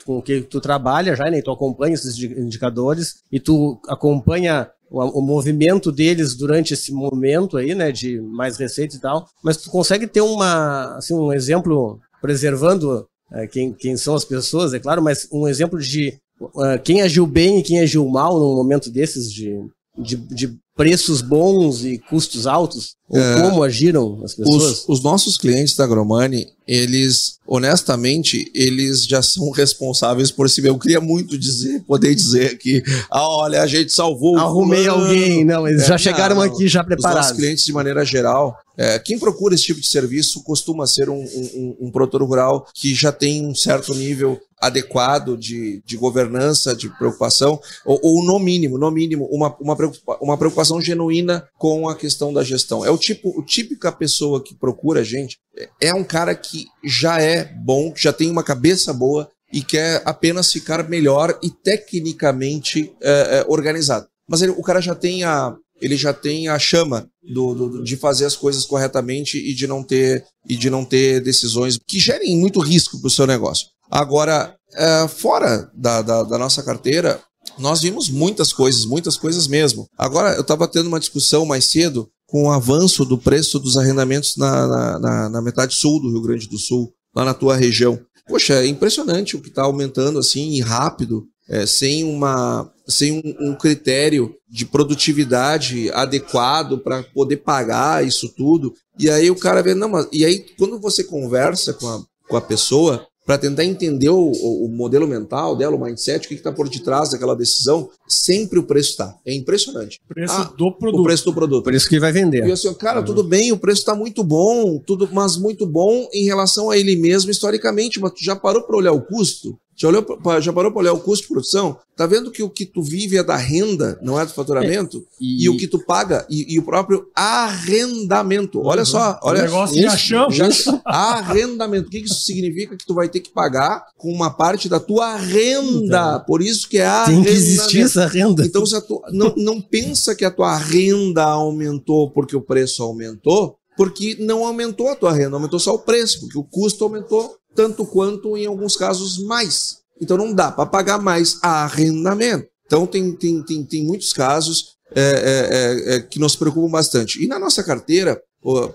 [0.05, 1.41] com que tu trabalha já, né?
[1.41, 7.73] Tu acompanha esses indicadores e tu acompanha o, o, movimento deles durante esse momento aí,
[7.73, 13.07] né, de mais receita e tal, mas tu consegue ter uma, assim, um exemplo preservando
[13.31, 17.25] é, quem, quem são as pessoas, é claro, mas um exemplo de uh, quem agiu
[17.25, 19.59] bem e quem agiu mal num momento desses de,
[19.97, 22.95] de, de preços bons e custos altos?
[23.07, 24.63] Ou é, como agiram as pessoas?
[24.63, 30.77] Os, os, nossos clientes da Agromani, eles, honestamente, eles já são responsáveis por si Eu
[30.79, 34.37] queria muito dizer, poder dizer que, ah, olha, a gente salvou.
[34.37, 35.45] Arrumei alguém.
[35.45, 37.25] Não, eles é, já chegaram não, aqui já preparados.
[37.25, 41.07] Os nossos clientes, de maneira geral, é, quem procura esse tipo de serviço costuma ser
[41.09, 46.75] um, um, um, produtor rural que já tem um certo nível adequado de, de governança,
[46.75, 51.87] de preocupação, ou, ou no mínimo, no mínimo, uma, uma, preocupa, uma preocupação genuína com
[51.87, 52.85] a questão da gestão.
[52.85, 55.37] É o tipo, o típica pessoa que procura a gente,
[55.81, 60.51] é um cara que já é bom, já tem uma cabeça boa e quer apenas
[60.51, 64.07] ficar melhor e tecnicamente é, é, organizado.
[64.27, 67.95] Mas ele, o cara já tem a, ele já tem a chama do, do, de
[67.95, 72.37] fazer as coisas corretamente e de não ter e de não ter decisões que gerem
[72.37, 73.67] muito risco para o seu negócio.
[73.89, 77.21] Agora, é, fora da, da, da, nossa carteira,
[77.57, 79.87] nós vimos muitas coisas, muitas coisas mesmo.
[79.97, 84.35] Agora, eu estava tendo uma discussão mais cedo com o avanço do preço dos arrendamentos
[84.37, 87.99] na, na, na, na metade sul do Rio Grande do Sul, lá na tua região.
[88.27, 93.55] Poxa, é impressionante o que está aumentando assim rápido é, sem, uma, sem um, um,
[93.55, 98.73] critério de produtividade adequado para poder pagar isso tudo.
[98.97, 100.07] E aí o cara vê, não, mas.
[100.11, 104.69] E aí, quando você conversa com a, com a pessoa, para tentar entender o, o,
[104.69, 108.91] modelo mental dela, o mindset, o que está por detrás daquela decisão, sempre o preço
[108.91, 109.15] está.
[109.25, 109.99] É impressionante.
[110.07, 111.01] Preço ah, do produto.
[111.01, 111.63] O preço do produto.
[111.63, 112.45] Por isso que vai vender.
[112.45, 113.05] E assim, cara, uhum.
[113.05, 116.95] tudo bem, o preço está muito bom, tudo, mas muito bom em relação a ele
[116.95, 119.57] mesmo historicamente, mas tu já parou para olhar o custo?
[119.75, 120.05] Já, olhou,
[120.41, 121.77] já parou para olhar o custo de produção?
[121.97, 124.97] Tá vendo que o que tu vive é da renda, não é do faturamento?
[124.97, 125.45] É, e...
[125.45, 125.49] e...
[125.49, 128.61] o que tu paga e, e o próprio arrendamento.
[128.61, 128.85] Olha uhum.
[128.85, 129.41] só, olha.
[129.41, 130.31] O negócio isso, chão.
[130.31, 130.49] Já,
[130.85, 131.87] arrendamento.
[131.87, 132.77] O que isso significa?
[132.77, 136.19] Que tu vai ter que pagar com uma parte da tua renda.
[136.19, 137.25] Por isso que é arrendamento.
[137.25, 138.45] Tem que existir essa renda.
[138.45, 143.57] Então, se tua, não, não pensa que a tua renda aumentou porque o preço aumentou,
[143.77, 147.85] porque não aumentou a tua renda, aumentou só o preço, porque o custo aumentou tanto
[147.85, 149.77] quanto em alguns casos mais.
[150.01, 152.47] Então não dá para pagar mais arrendamento.
[152.65, 157.23] Então tem, tem, tem, tem muitos casos é, é, é, é que nos preocupam bastante.
[157.23, 158.21] E na nossa carteira,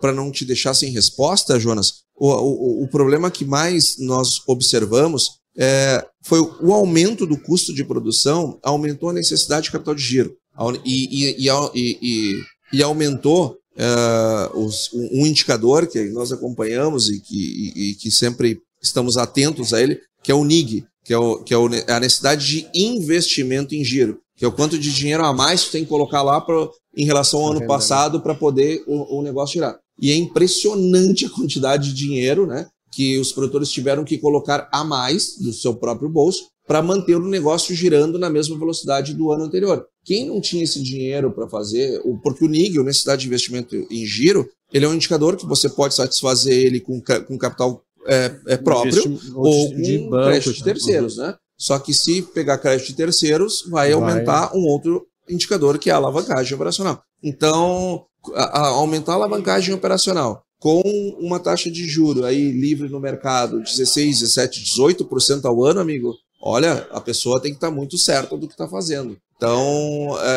[0.01, 5.41] para não te deixar sem resposta, Jonas, o, o, o problema que mais nós observamos
[5.57, 10.37] é, foi o aumento do custo de produção, aumentou a necessidade de capital de giro
[10.85, 12.41] e, e, e,
[12.73, 19.17] e aumentou uh, os, um indicador que nós acompanhamos e que, e, que sempre estamos
[19.17, 22.47] atentos a ele, que é o NIG, que é, o, que é o, a necessidade
[22.47, 25.89] de investimento em giro, que é o quanto de dinheiro a mais tu tem que
[25.89, 29.79] colocar lá pra, em relação ao ano passado para poder o, o negócio girar.
[30.01, 34.83] E é impressionante a quantidade de dinheiro né, que os produtores tiveram que colocar a
[34.83, 39.43] mais do seu próprio bolso para manter o negócio girando na mesma velocidade do ano
[39.43, 39.85] anterior.
[40.05, 44.07] Quem não tinha esse dinheiro para fazer, porque o NIG, a necessidade de investimento em
[44.07, 48.57] giro, ele é um indicador que você pode satisfazer ele com, com capital é, é
[48.57, 51.25] próprio ou com de banco, crédito de terceiros, uhum.
[51.25, 51.35] né?
[51.59, 55.93] Só que se pegar crédito de terceiros, vai, vai, aumentar um outro indicador que é
[55.93, 57.03] a alavancagem operacional.
[57.21, 60.83] Então, a, a aumentar a alavancagem operacional com
[61.19, 66.89] uma taxa de juro aí livre no mercado, 16, 17, 18% ao ano, amigo, olha,
[66.91, 69.17] a pessoa tem que estar muito certa do que está fazendo.
[69.37, 70.37] Então, é,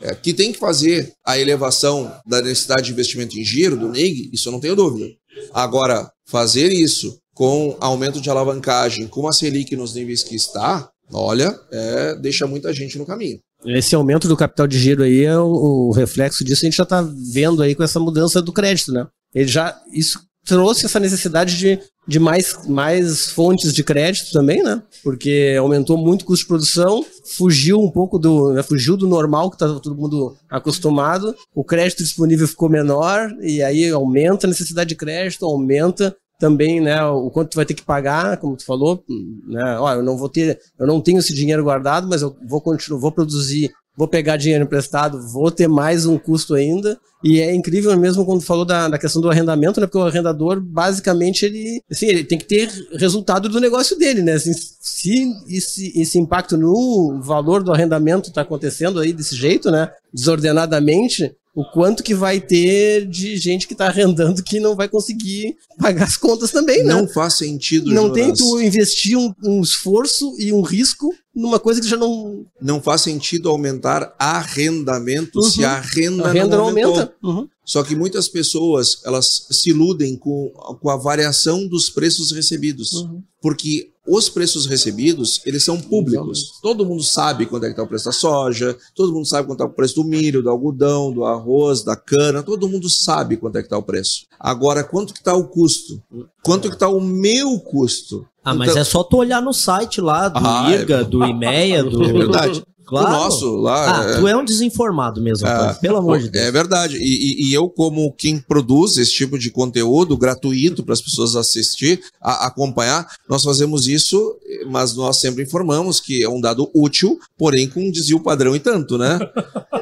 [0.00, 3.88] é, é, que tem que fazer a elevação da necessidade de investimento em giro, do
[3.88, 5.08] NIG, isso eu não tenho dúvida.
[5.52, 11.58] Agora, fazer isso com aumento de alavancagem, com a Selic nos níveis que está, olha,
[11.70, 13.38] é, deixa muita gente no caminho.
[13.64, 16.82] Esse aumento do capital de giro aí é o, o reflexo disso, a gente já
[16.82, 17.00] está
[17.32, 19.06] vendo aí com essa mudança do crédito, né?
[19.34, 24.82] Ele já, isso trouxe essa necessidade de, de mais, mais fontes de crédito também, né?
[25.02, 27.04] Porque aumentou muito o custo de produção,
[27.36, 28.62] fugiu um pouco do, né?
[28.62, 33.88] fugiu do normal que estava todo mundo acostumado, o crédito disponível ficou menor e aí
[33.90, 38.36] aumenta a necessidade de crédito, aumenta também, né, o quanto tu vai ter que pagar,
[38.38, 39.04] como tu falou,
[39.46, 42.60] né, ó, eu não vou ter, eu não tenho esse dinheiro guardado, mas eu vou
[42.60, 46.98] continuar, vou produzir vou pegar dinheiro emprestado, vou ter mais um custo ainda.
[47.24, 49.86] E é incrível mesmo quando falou da, da questão do arrendamento, né?
[49.86, 54.32] Porque o arrendador, basicamente, ele, assim, ele tem que ter resultado do negócio dele, né?
[54.32, 59.88] Assim, se esse, esse impacto no valor do arrendamento está acontecendo aí desse jeito, né?
[60.12, 65.54] Desordenadamente, o quanto que vai ter de gente que está arrendando que não vai conseguir
[65.78, 66.94] pagar as contas também, né?
[66.94, 68.14] Não faz sentido, Não Jonas.
[68.14, 72.44] tem tu investir um, um esforço e um risco numa coisa que já não...
[72.60, 75.66] Não faz sentido aumentar arrendamento se Uhum.
[75.66, 77.14] a renda, A renda não não aumenta.
[77.22, 77.48] Uhum.
[77.64, 82.92] Só que muitas pessoas elas se iludem com, com a variação dos preços recebidos.
[82.92, 83.22] Uhum.
[83.40, 86.58] Porque os preços recebidos, eles são públicos.
[86.60, 89.60] Todo mundo sabe quanto é que está o preço da soja, todo mundo sabe quanto
[89.62, 93.56] está o preço do milho, do algodão, do arroz, da cana, todo mundo sabe quanto
[93.56, 94.26] é que está o preço.
[94.38, 96.02] Agora, quanto que está o custo?
[96.42, 98.26] Quanto que está o meu custo?
[98.44, 101.24] Ah, mas Então- é só tu olhar no site lá do Ah, IRGA, é- do
[101.24, 102.02] IMEA, do.
[102.02, 102.64] É verdade.
[103.00, 103.16] Claro.
[103.16, 104.00] O nosso lá.
[104.00, 106.44] Ah, é- tu é um desinformado mesmo, Ah, pelo amor de Deus.
[106.46, 106.96] É verdade.
[106.96, 111.34] E, e- e eu, como quem produz esse tipo de conteúdo gratuito para as pessoas
[111.36, 114.36] assistir, a- acompanhar, nós fazemos isso,
[114.68, 118.60] mas nós sempre informamos que é um dado útil, porém com um desvio padrão e
[118.60, 119.18] tanto, né?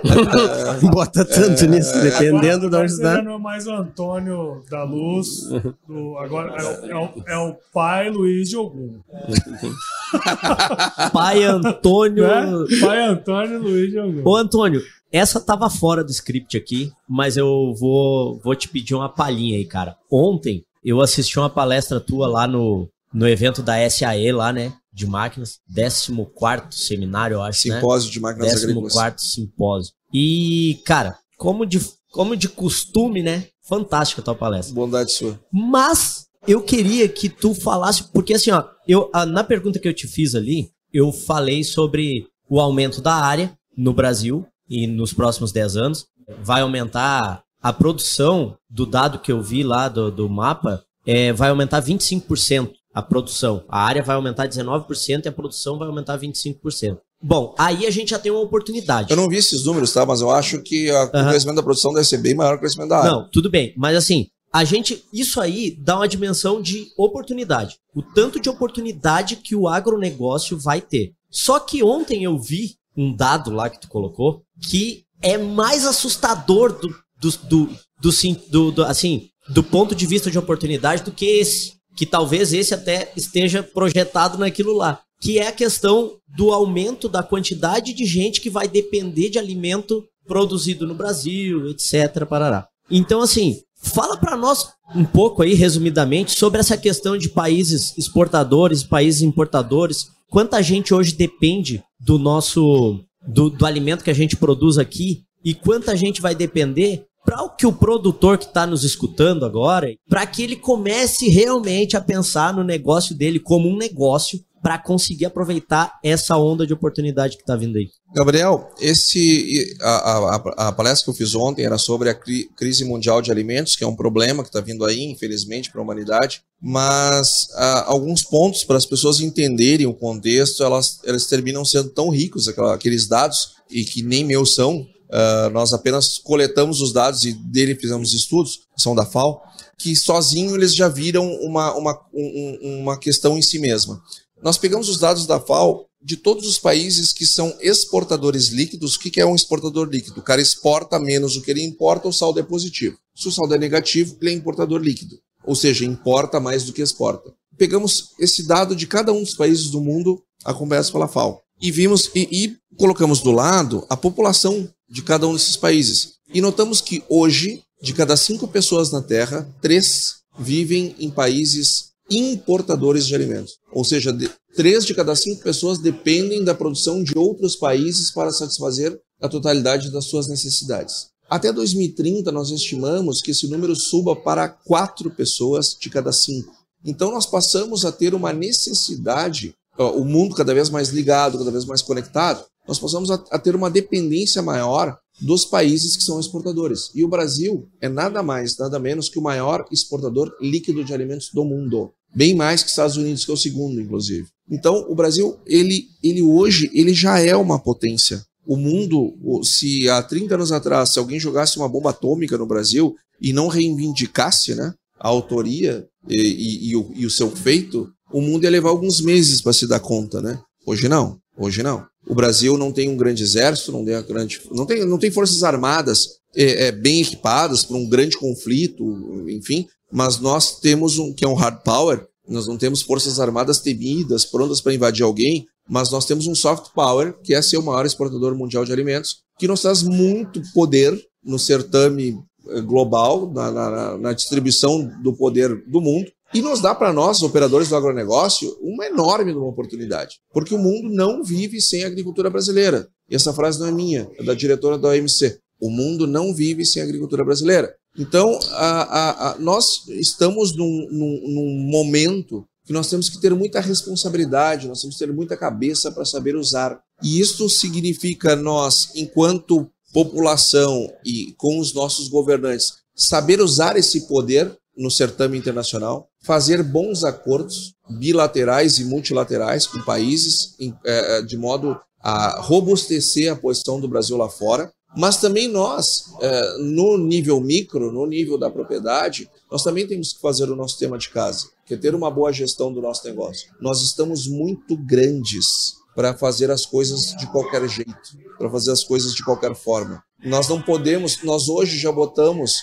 [0.92, 3.18] Bota tanto nisso, dependendo agora, da agora onde está.
[3.18, 5.48] é mais o Antônio da Luz,
[5.88, 8.98] do- agora é o, é o- é o pai Luiz de Ogum.
[11.12, 12.26] Pai Antônio.
[12.26, 12.78] Né?
[12.80, 14.22] Pai Antônio Luiz de Ogum.
[14.24, 19.08] Ô, Antônio, essa tava fora do script aqui, mas eu vou, vou te pedir uma
[19.08, 19.96] palhinha aí, cara.
[20.10, 24.72] Ontem eu assisti uma palestra tua lá no, no evento da SAE, lá, né?
[24.92, 25.58] De máquinas.
[25.74, 27.74] 14 seminário, eu acho, né?
[27.74, 28.94] Simpósio de máquinas agrícolas.
[28.94, 29.92] 14 simpósio.
[30.12, 31.80] E, cara, como de,
[32.12, 33.46] como de costume, né?
[33.62, 34.74] Fantástica a tua palestra.
[34.74, 35.38] Bondade sua.
[35.52, 40.06] Mas eu queria que tu falasse, porque assim, ó, eu, na pergunta que eu te
[40.06, 45.76] fiz ali, eu falei sobre o aumento da área no Brasil e nos próximos 10
[45.76, 46.06] anos.
[46.42, 51.50] Vai aumentar a produção do dado que eu vi lá do, do mapa, é, vai
[51.50, 53.62] aumentar 25% a produção.
[53.68, 56.98] A área vai aumentar 19% e a produção vai aumentar 25%.
[57.22, 59.10] Bom, aí a gente já tem uma oportunidade.
[59.10, 60.06] Eu não vi esses números, tá?
[60.06, 61.28] Mas eu acho que a- o Aham.
[61.30, 63.10] crescimento da produção deve ser bem maior que o crescimento da área.
[63.10, 67.76] Não, tudo bem, mas assim, a gente, isso aí dá uma dimensão de oportunidade.
[67.94, 71.12] O tanto de oportunidade que o agronegócio vai ter.
[71.30, 76.72] Só que ontem eu vi um dado lá que tu colocou que é mais assustador
[76.80, 76.88] do,
[77.20, 77.68] do, do,
[78.00, 78.10] do,
[78.50, 81.74] do- do- assim, do ponto de vista de oportunidade do que esse.
[81.96, 85.00] Que talvez esse até esteja projetado naquilo lá.
[85.20, 90.04] Que é a questão do aumento da quantidade de gente que vai depender de alimento
[90.26, 92.24] produzido no Brasil, etc.
[92.26, 92.66] Parará.
[92.90, 98.82] Então, assim, fala para nós um pouco aí, resumidamente, sobre essa questão de países exportadores,
[98.82, 100.08] países importadores.
[100.30, 105.54] Quanta gente hoje depende do nosso do, do alimento que a gente produz aqui e
[105.54, 110.26] quanta gente vai depender para o que o produtor que está nos escutando agora, para
[110.26, 115.98] que ele comece realmente a pensar no negócio dele como um negócio para conseguir aproveitar
[116.04, 117.88] essa onda de oportunidade que está vindo aí.
[118.14, 122.48] Gabriel, esse, a, a- a- a palestra que eu fiz ontem era sobre a cri-
[122.56, 125.84] crise mundial de alimentos, que é um problema que está vindo aí, infelizmente, para a
[125.84, 126.42] humanidade.
[126.60, 132.10] Mas ah, alguns pontos para as pessoas entenderem o contexto, elas, elas terminam sendo tão
[132.10, 134.86] ricos, aqueles dados, e que nem meus são.
[135.12, 139.40] ah, nós apenas coletamos os dados e dele fizemos estudos, são da FAO,
[139.78, 144.00] que sozinho eles já viram uma, uma, um- um- uma questão em si mesma.
[144.42, 148.94] Nós pegamos os dados da FAO de todos os países que são exportadores líquidos.
[148.94, 150.20] O que é um exportador líquido?
[150.20, 152.96] O cara exporta menos do que ele importa, o saldo é positivo.
[153.14, 155.18] Se o saldo é negativo, ele é importador líquido.
[155.44, 157.32] Ou seja, importa mais do que exporta.
[157.56, 162.10] Pegamos esse dado de cada um dos países do mundo acompanhados pela FAO e vimos
[162.14, 166.14] e, e colocamos do lado a população de cada um desses países.
[166.32, 173.06] E notamos que hoje, de cada cinco pessoas na Terra, três vivem em países importadores
[173.06, 173.58] de alimentos.
[173.72, 178.32] Ou seja, de, três de cada cinco pessoas dependem da produção de outros países para
[178.32, 181.08] satisfazer a totalidade das suas necessidades.
[181.28, 186.52] Até 2030, nós estimamos que esse número suba para quatro pessoas de cada cinco.
[186.84, 191.64] Então, nós passamos a ter uma necessidade, o mundo cada vez mais ligado, cada vez
[191.64, 196.90] mais conectado, nós passamos a, ter uma dependência maior dos países que são exportadores.
[196.94, 201.30] E o Brasil é nada mais, nada menos que o maior exportador líquido de alimentos
[201.32, 201.92] do mundo.
[202.14, 204.26] Bem mais que Estados Unidos, que é o segundo, inclusive.
[204.50, 208.24] Então, o Brasil, ele, ele hoje, ele já é uma potência.
[208.44, 209.14] O mundo,
[209.44, 213.46] se há 30 anos atrás, se alguém jogasse uma bomba atômica no Brasil e não
[213.46, 218.50] reivindicasse né, a autoria e, e, e, o, e o seu feito, o mundo ia
[218.50, 220.40] levar alguns meses para se dar conta, né?
[220.66, 221.18] Hoje não.
[221.36, 221.86] Hoje não.
[222.10, 225.44] O Brasil não tem um grande exército, não tem, grande, não tem, não tem forças
[225.44, 228.84] armadas é, é, bem equipadas para um grande conflito,
[229.28, 232.04] enfim, mas nós temos um que é um hard power.
[232.28, 236.72] Nós não temos forças armadas temidas, prontas para invadir alguém, mas nós temos um soft
[236.74, 241.00] power, que é ser o maior exportador mundial de alimentos, que nos traz muito poder
[241.24, 246.74] no certame eh, global, na, na, na distribuição do poder do mundo, e nos dá
[246.74, 250.18] para nós, operadores do agronegócio, uma enorme uma oportunidade.
[250.32, 252.88] Porque o mundo não vive sem a agricultura brasileira.
[253.08, 255.38] E essa frase não é minha, é da diretora da OMC.
[255.60, 257.74] O mundo não vive sem a agricultura brasileira.
[257.98, 263.34] Então, a, a, a, nós estamos num, num, num momento que nós temos que ter
[263.34, 266.80] muita responsabilidade, nós temos que ter muita cabeça para saber usar.
[267.02, 274.56] E isso significa nós, enquanto população e com os nossos governantes, saber usar esse poder
[274.76, 281.78] no certame internacional, fazer bons acordos bilaterais e multilaterais com países é, é, de modo
[282.00, 287.92] a robustecer a posição do Brasil lá fora, mas também nós, é, no nível micro,
[287.92, 291.74] no nível da propriedade, nós também temos que fazer o nosso tema de casa, que
[291.74, 293.50] é ter uma boa gestão do nosso negócio.
[293.60, 295.46] Nós estamos muito grandes
[295.94, 300.02] para fazer as coisas de qualquer jeito, para fazer as coisas de qualquer forma.
[300.24, 302.56] Nós não podemos, nós hoje já botamos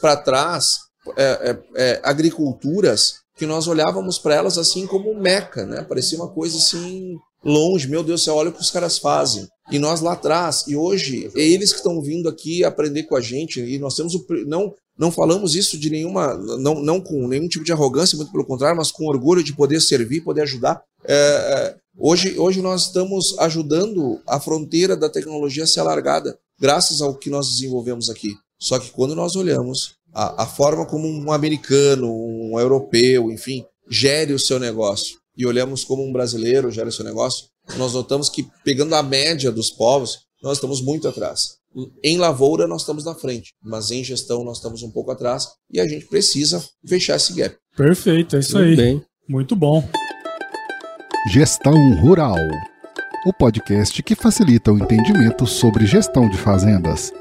[0.00, 5.82] para trás é, é, é, agriculturas que nós olhávamos para elas assim como meca, né?
[5.82, 9.48] Parecia uma coisa assim longe, meu Deus céu, olha o que os caras fazem.
[9.70, 13.20] E nós lá atrás, e hoje, é eles que estão vindo aqui aprender com a
[13.20, 14.26] gente, e nós temos o.
[14.46, 16.34] Não, não falamos isso de nenhuma.
[16.34, 19.80] Não, não com nenhum tipo de arrogância, muito pelo contrário, mas com orgulho de poder
[19.80, 20.82] servir, poder ajudar.
[21.04, 27.00] É, é, hoje, hoje nós estamos ajudando a fronteira da tecnologia a ser alargada, graças
[27.00, 28.34] ao que nós desenvolvemos aqui.
[28.58, 34.32] Só que quando nós olhamos a, a forma como um americano, um europeu, enfim, gere
[34.32, 37.46] o seu negócio e olhamos como um brasileiro gera o seu negócio,
[37.76, 41.58] nós notamos que, pegando a média dos povos, nós estamos muito atrás.
[42.02, 45.80] Em lavoura, nós estamos na frente, mas em gestão, nós estamos um pouco atrás e
[45.80, 47.56] a gente precisa fechar esse gap.
[47.76, 48.76] Perfeito, é isso muito aí.
[48.76, 49.04] Bem.
[49.28, 49.88] Muito bom.
[51.32, 52.36] Gestão Rural
[53.26, 57.12] o podcast que facilita o entendimento sobre gestão de fazendas.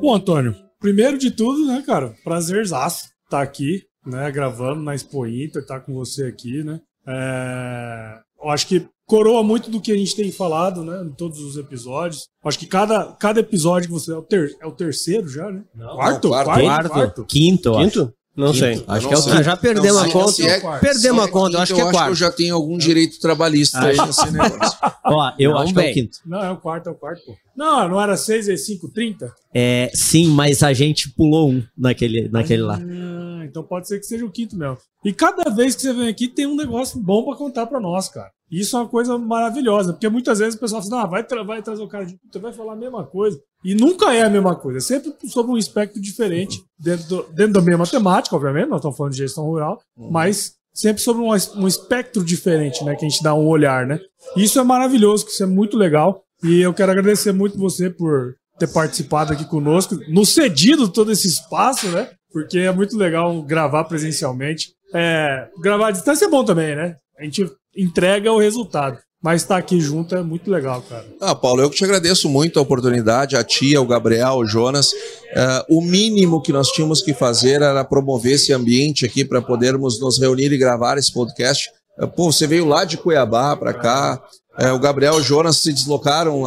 [0.00, 0.56] Bom, Antônio,
[0.86, 5.80] primeiro de tudo, né, cara, prazerzaço estar tá aqui, né, gravando na Expo Inter, estar
[5.80, 6.80] tá com você aqui, né.
[7.04, 11.40] É, eu acho que coroa muito do que a gente tem falado, né, em todos
[11.40, 12.28] os episódios.
[12.42, 15.50] Eu acho que cada, cada episódio que você é o, ter, é o terceiro já,
[15.50, 15.64] né?
[15.74, 18.14] Não, quarto, não, quarto, quarto, quarto, quarto, quinto, quinto.
[18.36, 18.58] Não Quinto.
[18.58, 18.84] sei.
[18.86, 19.42] Acho que é o quinto.
[19.42, 20.42] Já perdemos a conta.
[20.42, 21.96] É, perdemos a conta, eu acho que é quarto.
[21.96, 24.78] Eu acho que eu já tenho algum direito trabalhista aí nesse negócio.
[25.04, 25.84] Ó, eu não, acho bem.
[25.84, 26.18] que é o quinto.
[26.26, 27.34] Não, é o quarto, é o quarto, pô.
[27.56, 29.34] Não, não era 6 e 5, 30?
[29.54, 32.78] É, sim, mas a gente pulou um naquele, naquele lá.
[32.78, 34.76] Ah, então pode ser que seja o quinto mesmo.
[35.02, 38.08] E cada vez que você vem aqui tem um negócio bom para contar para nós,
[38.10, 38.30] cara.
[38.50, 41.62] Isso é uma coisa maravilhosa, porque muitas vezes o pessoal fala, ah, vai, tra vai
[41.62, 43.40] trazer o cara de puta, vai falar a mesma coisa.
[43.64, 47.54] E nunca é a mesma coisa, é sempre sobre um espectro diferente, dentro, do, dentro
[47.54, 50.10] da mesma temática, obviamente, nós estamos falando de gestão rural, uhum.
[50.10, 53.98] mas sempre sobre um, um espectro diferente, né, que a gente dá um olhar, né.
[54.36, 58.68] Isso é maravilhoso, isso é muito legal, e eu quero agradecer muito você por ter
[58.68, 64.74] participado aqui conosco, nos cedido todo esse espaço, né, porque é muito legal gravar presencialmente.
[64.94, 66.94] É, gravar à distância é bom também, né?
[67.18, 68.98] A gente entrega o resultado.
[69.22, 71.04] Mas estar aqui junto é muito legal, cara.
[71.20, 74.92] Ah, Paulo, eu te agradeço muito a oportunidade, a tia, o Gabriel, o Jonas.
[74.92, 79.98] Uh, o mínimo que nós tínhamos que fazer era promover esse ambiente aqui para podermos
[79.98, 81.70] nos reunir e gravar esse podcast.
[81.98, 84.22] Uh, pô, você veio lá de Cuiabá para cá.
[84.60, 86.44] Uh, o Gabriel e o Jonas se deslocaram,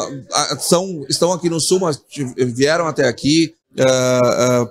[0.59, 2.01] são, estão aqui no Sul, mas
[2.55, 3.53] vieram até aqui,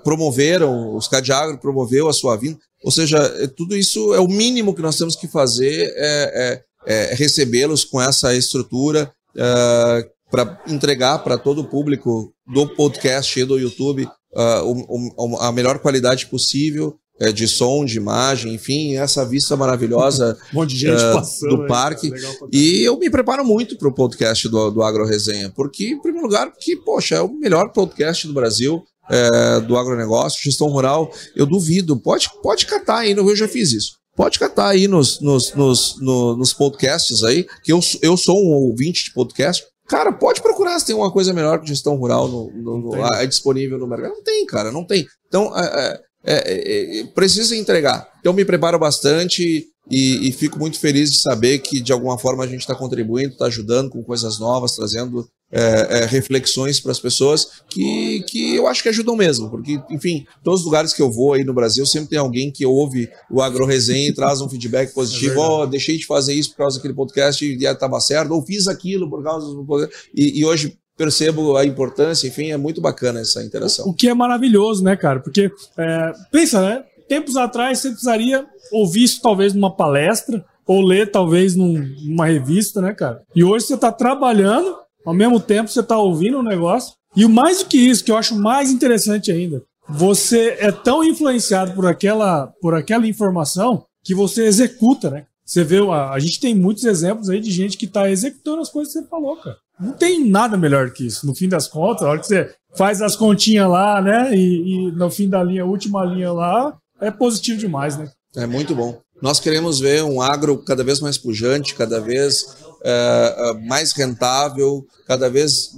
[0.03, 2.59] promoveram, os Cadiagro promoveu a sua vinda.
[2.83, 5.93] Ou seja, tudo isso é o mínimo que nós temos que fazer.
[5.97, 12.67] é, é é, recebê-los com essa estrutura é, para entregar para todo o público do
[12.67, 17.97] podcast e do YouTube uh, o, o, a melhor qualidade possível, é, de som, de
[17.97, 21.57] imagem, enfim, essa vista maravilhosa Um monte de gente eh, passando.
[21.57, 22.11] do parque.
[22.11, 26.01] pra E eu me preparo muito para o podcast do, do Agro Resenha, porque, em
[26.01, 31.11] primeiro lugar, porque, poxa, é o melhor podcast do Brasil, é, do agronegócio, gestão rural.
[31.35, 31.99] Eu duvido.
[32.01, 33.99] Pode, pode catar aí, eu já fiz isso.
[34.17, 38.49] Pode catar aí nos, nos, nos, no- nos podcasts aí, que eu, eu sou um
[38.53, 39.65] ouvinte de podcast.
[39.87, 43.27] Cara, pode procurar se tem uma coisa melhor que gestão rural no, no- no- é
[43.27, 44.11] disponível no mercado.
[44.15, 45.07] Não tem, cara, não tem.
[45.29, 48.09] Então, é, é, é, é, precisa entregar.
[48.25, 52.43] Eu me preparo bastante e, e fico muito feliz de saber que, de alguma forma,
[52.45, 57.01] a gente está contribuindo, está ajudando com coisas novas, trazendo é, é, reflexões para as
[57.01, 59.49] pessoas que, que eu acho que ajudam mesmo.
[59.51, 62.67] Porque, enfim, todos os lugares que eu vou aí no Brasil, sempre tem alguém que
[62.67, 65.41] ouve o Agro Resenha e traz um feedback positivo.
[65.41, 69.09] Ó, deixei de fazer isso por causa daquele podcast e estava certo, ou fiz aquilo
[69.09, 70.09] por causa do podcast.
[70.15, 73.87] E, e hoje percebo a importância, enfim, é muito bacana essa interação.
[73.87, 75.21] O que é maravilhoso, né, cara?
[75.21, 76.85] Porque, é, pensa, né?
[77.09, 82.83] Tempos atrás você precisaria ouvir isso talvez numa palestra ou ler talvez num- numa revista,
[82.83, 83.23] né, cara?
[83.35, 84.77] E hoje você tá trabalhando,
[85.09, 86.93] ao mesmo tempo você tá ouvindo um negócio.
[87.17, 91.73] E mais do que isso, que eu acho mais interessante ainda, você é tão influenciado
[91.73, 95.25] por aquela, por aquela informação que você executa, né?
[95.47, 98.69] Você vê, a, a gente tem muitos exemplos aí de gente que tá executando as
[98.69, 99.57] coisas que você falou, cara.
[99.81, 101.27] Não tem nada melhor que isso.
[101.27, 104.37] No fim das contas, a hora que você faz as continhas lá, né?
[104.37, 108.11] E, e no fim da linha, última linha lá, é positivo demais, né?
[108.37, 109.01] É muito bom.
[109.23, 112.45] Nós queremos ver um agro cada vez mais pujante, cada vez
[112.85, 115.71] é, é, mais rentável, cada vez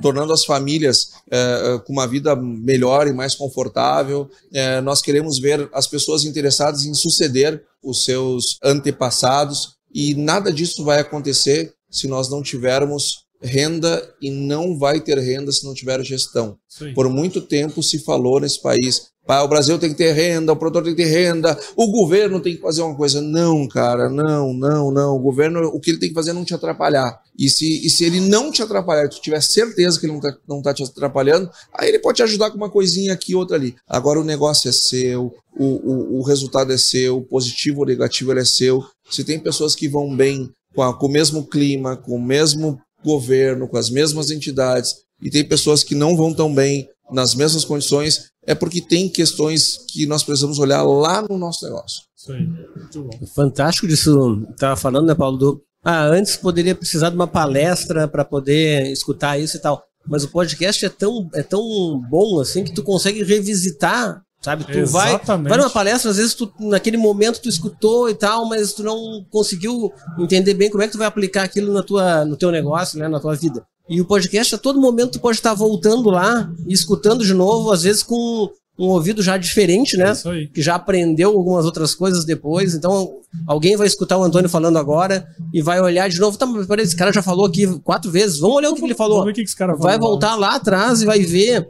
[0.00, 1.38] tornando as famílias é,
[1.74, 4.28] é, com uma vida melhor e mais confortável.
[4.52, 10.84] É, nós queremos ver as pessoas interessadas em suceder os seus antepassados e nada disso
[10.84, 16.02] vai acontecer se nós não tivermos renda e não vai ter renda se não tiver
[16.02, 16.56] gestão.
[16.94, 20.56] Por muito tempo se falou nesse país, "Pá, o Brasil tem que ter renda, o
[20.56, 23.22] produtor tem que ter renda, o governo tem que fazer uma coisa.
[23.22, 25.16] Não, cara, não, não, não.
[25.16, 27.18] O governo, o que ele tem que fazer é não te atrapalhar.
[27.38, 30.36] E se, e se ele não te atrapalhar, tu tiver certeza que ele não tá,
[30.46, 33.74] não tá te atrapalhando, aí ele pode te ajudar com uma coisinha aqui, outra ali.
[33.88, 38.40] Agora o negócio é seu, o, o, o resultado é seu, positivo ou negativo ele
[38.40, 38.84] é seu.
[39.10, 42.78] Se tem pessoas que vão bem com, a- com o mesmo clima, com o mesmo
[43.04, 47.64] governo, com as mesmas entidades, e tem pessoas que não vão tão bem nas mesmas
[47.64, 52.02] condições, é porque tem questões que nós precisamos olhar lá no nosso negócio.
[52.16, 52.46] Isso aí.
[52.46, 53.26] Muito bom.
[53.34, 54.46] Fantástico disso.
[54.58, 55.36] Tava falando, né, Paulo?
[55.36, 59.84] Do, ah, antes poderia precisar de uma palestra para poder escutar isso e tal.
[60.06, 64.64] Mas o podcast é tão, é tão bom assim que tu consegue revisitar, sabe?
[64.64, 65.48] Tu vai, Exatamente.
[65.48, 69.24] vai numa palestra, às vezes tu, naquele momento tu escutou e tal, mas tu não
[69.30, 72.98] conseguiu entender bem como é que tu vai aplicar aquilo na tua, no teu negócio,
[72.98, 73.64] né, na tua vida.
[73.88, 77.72] E o podcast, a todo momento, tu pode estar voltando lá e escutando de novo,
[77.72, 80.08] às vezes com um ouvido já diferente, né?
[80.08, 80.48] É isso aí.
[80.48, 82.74] que já aprendeu algumas outras coisas depois.
[82.74, 86.36] Então, alguém vai escutar o Antônio falando agora e vai olhar de novo.
[86.36, 88.40] Tá, mas peraí, esse cara já falou aqui quatro vezes.
[88.40, 89.18] Vamos olhar o que, ele falou.
[89.18, 90.10] Vamos ver o que esse cara Vai falou.
[90.10, 91.68] voltar lá atrás e vai ver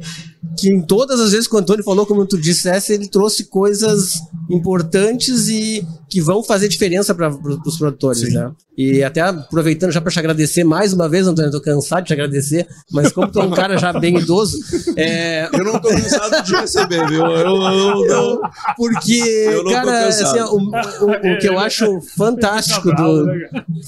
[0.59, 4.13] que em todas as vezes que o Antônio falou, como tu dissesse, ele trouxe coisas
[4.51, 7.29] importantes e que vão fazer diferença para
[7.67, 8.53] os produtores, né?
[8.77, 12.09] E até aproveitando já para te agradecer mais uma vez, Antônio, eu tô cansado de
[12.09, 14.57] te agradecer, mas como tu é um cara já bem idoso,
[14.97, 17.25] é, Eu não tô cansado de receber, viu?
[17.25, 18.41] Eu, eu não.
[18.77, 23.27] porque, Eu cara, assim, o, o- o que eu acho fantástico do,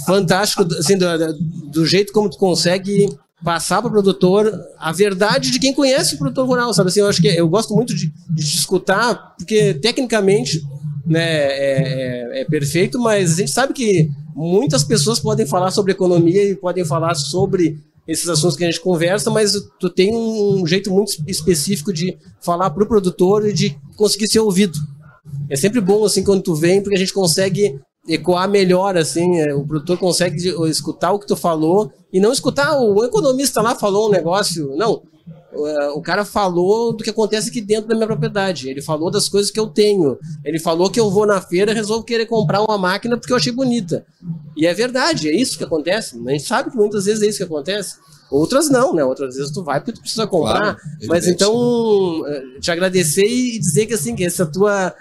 [0.07, 1.07] fantástico assim, do,
[1.71, 3.09] do jeito como tu consegue
[3.45, 6.89] passar para o produtor a verdade de quem conhece o produtor rural, sabe?
[6.89, 10.63] Assim, eu acho que eu gosto muito de, de escutar, porque tecnicamente
[11.05, 11.83] né, é,
[12.39, 16.57] é- é perfeito, mas a gente sabe que muitas pessoas podem falar sobre economia e
[16.57, 17.79] podem falar sobre
[18.09, 22.71] esses assuntos que a gente conversa, mas tu tem um jeito muito específico de falar
[22.71, 24.79] para o produtor e de conseguir ser ouvido.
[25.51, 27.79] É sempre bom assim quando tu vem, porque a gente consegue
[28.09, 30.37] ecoar melhor, assim, é, o produtor consegue
[30.69, 35.03] escutar o que tu falou e não escutar o economista lá falou um negócio, não.
[35.53, 38.69] É, O cara falou do que acontece aqui dentro da minha propriedade.
[38.69, 40.19] Ele falou das coisas que eu tenho.
[40.45, 43.37] Ele falou que eu vou na feira e resolvo querer comprar uma máquina porque eu
[43.37, 44.05] achei bonita.
[44.57, 46.21] E é verdade, é isso que acontece.
[46.27, 47.97] A gente sabe que muitas vezes é isso que acontece.
[48.31, 49.05] Outras não, né?
[49.05, 50.77] Outras vezes tu vai porque tu precisa comprar.
[50.77, 54.95] Claro, Mas então, eh, te agradecer e dizer que assim, que essa tua.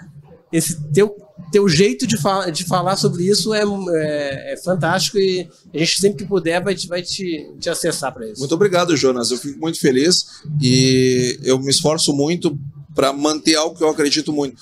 [0.52, 1.14] Esse teu,
[1.50, 2.16] teu jeito de,
[2.52, 6.74] de falar sobre isso é, é, é fantástico e a gente sempre que puder vai
[6.88, 8.40] vai te, te acessar para isso.
[8.40, 9.30] Muito obrigado, Jonas.
[9.30, 10.26] Eu fico muito feliz
[10.60, 12.58] e eu me esforço muito
[12.94, 14.56] para manter algo que eu acredito muito,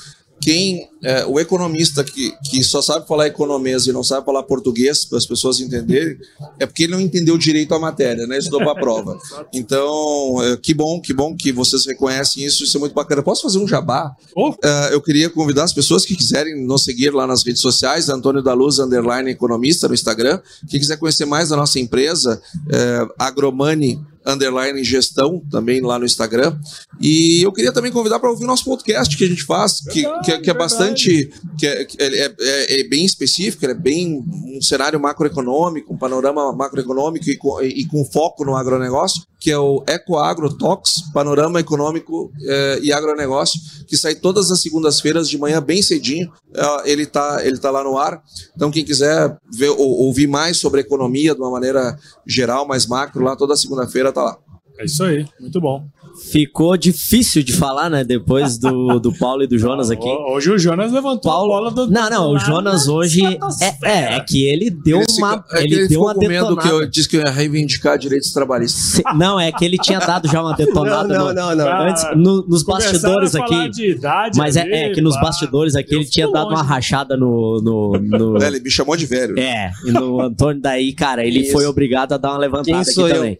[0.45, 5.03] quem é, o economista que, que só sabe falar economês e não sabe falar português
[5.07, 6.19] para as pessoas entenderem,
[6.61, 8.37] é porque ele não entendeu direito a matéria, né?
[8.37, 9.19] Estudou para a prova.
[9.55, 13.23] Então, é, que bom, que bom que vocês reconhecem isso, isso é muito bacana.
[13.23, 14.15] Posso fazer um jabá?
[14.35, 14.51] Oh.
[14.51, 14.57] Uh,
[14.91, 18.53] eu queria convidar as pessoas que quiserem nos seguir lá nas redes sociais, Antônio da
[18.53, 20.41] Luz, underline economista no Instagram.
[20.69, 26.59] Quem quiser conhecer mais da nossa empresa, uh, Agromani underline gestão, também lá no Instagram.
[27.01, 30.03] E eu queria também convidar para ouvir o nosso podcast que a gente faz, que,
[30.03, 31.33] verdade, que, é, que é bastante.
[31.59, 37.29] que é, é, é, é, bem específico, é bem um cenário macroeconômico, um panorama macroeconômico
[37.29, 42.79] e com, e com foco no agronegócio, que é o EcoAgro Talks, Panorama Econômico eh,
[42.83, 46.33] e Agronegócio, que sai todas as segundas-feiras de manhã, bem cedinho.
[46.49, 48.23] Uh, ele está ele tá lá no ar.
[48.57, 51.95] Então, quem quiser ver, ou, ouvir mais sobre economia de uma maneira
[52.27, 54.39] geral, mais macro, lá toda segunda-feira tá lá.
[54.79, 55.87] É isso aí, muito bom.
[56.31, 58.03] Ficou difícil de falar, né?
[58.03, 60.09] Depois do, do Paulo e do Jonas aqui.
[60.09, 61.53] Hoje o Jonas levantou Paulo...
[61.53, 61.87] a bola do.
[61.91, 63.20] Não, não, o Jonas hoje.
[63.61, 65.45] É, é, é, que ele deu ele uma.
[65.53, 66.62] é ele, ele deu uma com medo detonada.
[66.62, 68.83] que eu disse que eu ia reivindicar direitos trabalhistas.
[68.83, 71.83] Se- Não, é que ele tinha dado já uma detonada Não, no- não, não, não.
[71.89, 73.70] antes, no- nos bastidores a falar aqui.
[73.70, 76.49] de idade Mas é, ali, é que nos bastidores aqui Eu ele tinha fico dado
[76.49, 76.68] uma longe.
[76.68, 77.61] rachada no.
[77.62, 79.39] no, no- Né, Ele me chamou de velho.
[79.39, 81.53] É, e no Antônio daí, cara, ele Isso.
[81.53, 83.37] foi obrigado a dar uma levantada Quem aqui eu?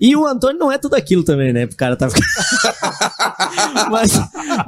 [0.00, 1.64] E o Antônio não é tudo aquilo também, né?
[1.64, 2.08] O cara tá
[3.90, 4.12] mas,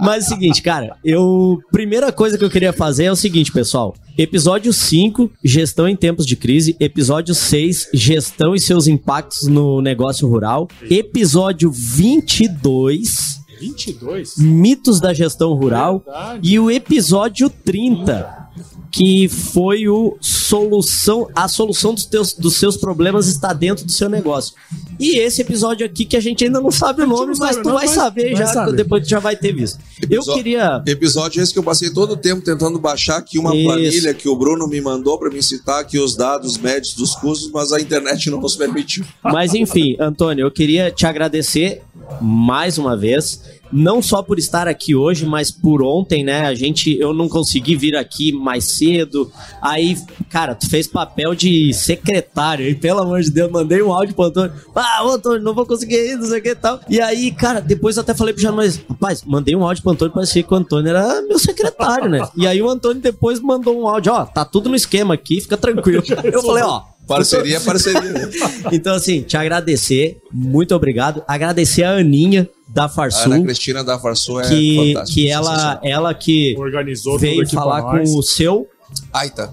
[0.01, 1.59] mas é o seguinte, cara, eu.
[1.71, 3.95] Primeira coisa que eu queria fazer é o seguinte, pessoal.
[4.17, 6.77] Episódio 5, gestão em tempos de crise.
[6.79, 10.69] Episódio 6, gestão e seus impactos no negócio rural.
[10.89, 14.37] Episódio 22, 22?
[14.39, 16.03] mitos da gestão rural.
[16.05, 16.49] Verdade.
[16.49, 18.44] E o episódio 30,
[18.91, 24.09] que foi o solução, a solução dos, teus, dos seus problemas está dentro do seu
[24.09, 24.55] negócio.
[25.01, 27.75] E esse episódio aqui que a gente ainda não sabe o nome, mas tu não,
[27.75, 28.77] vai saber vai já, saber.
[28.77, 29.79] depois tu já vai ter visto.
[30.01, 33.55] Eu Episódio- queria Episódio esse que eu passei todo o tempo tentando baixar aqui uma
[33.55, 33.65] Isso.
[33.65, 37.51] planilha que o Bruno me mandou para me citar aqui os dados médios dos custos,
[37.53, 39.05] mas a internet não nos permitiu.
[39.23, 41.83] Mas enfim, Antônio, eu queria te agradecer
[42.21, 43.43] mais uma vez.
[43.73, 46.47] Não só por estar aqui hoje, mas por ontem, né?
[46.47, 49.33] A gente, eu não consegui vir aqui mais cedo.
[49.61, 49.97] Aí,
[50.31, 52.69] cara, tu fez papel de secretário.
[52.69, 54.53] E pelo amor de Deus, mandei um áudio pro Antônio.
[54.75, 56.79] Ah, ô, Antônio, não vou conseguir ir, não sei o que e tal.
[56.89, 59.93] E aí, cara, depois eu até falei pro Jano, mas, rapaz, mandei um áudio pro
[59.93, 62.29] Antônio, parecia que o Antônio era meu secretário, né?
[62.37, 65.57] E aí o Antônio depois mandou um áudio, ó, tá tudo no esquema aqui, fica
[65.57, 66.03] tranquilo.
[66.23, 68.01] Eu falei, ó, Parceria é parceria.
[68.01, 68.31] né?
[68.73, 71.23] então, assim, te agradecer, muito obrigado.
[71.29, 75.21] Agradecer a Aninha da A Farsul, Ana Cristina da Farsul é que, fantástica.
[75.21, 78.67] que ela, ela que Organizou veio falar com o seu.
[79.13, 79.53] Aita.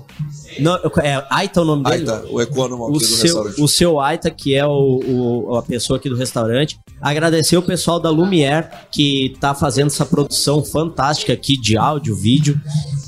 [0.60, 2.10] Não, é Aita o nome dele?
[2.10, 3.62] Aita, o econômico O aqui do seu, restaurante.
[3.62, 4.99] o seu Aita, que é o,
[5.49, 6.80] o- a pessoa aqui do restaurante.
[7.02, 12.60] Agradecer o pessoal da Lumière, que tá fazendo essa produção fantástica aqui de áudio, vídeo.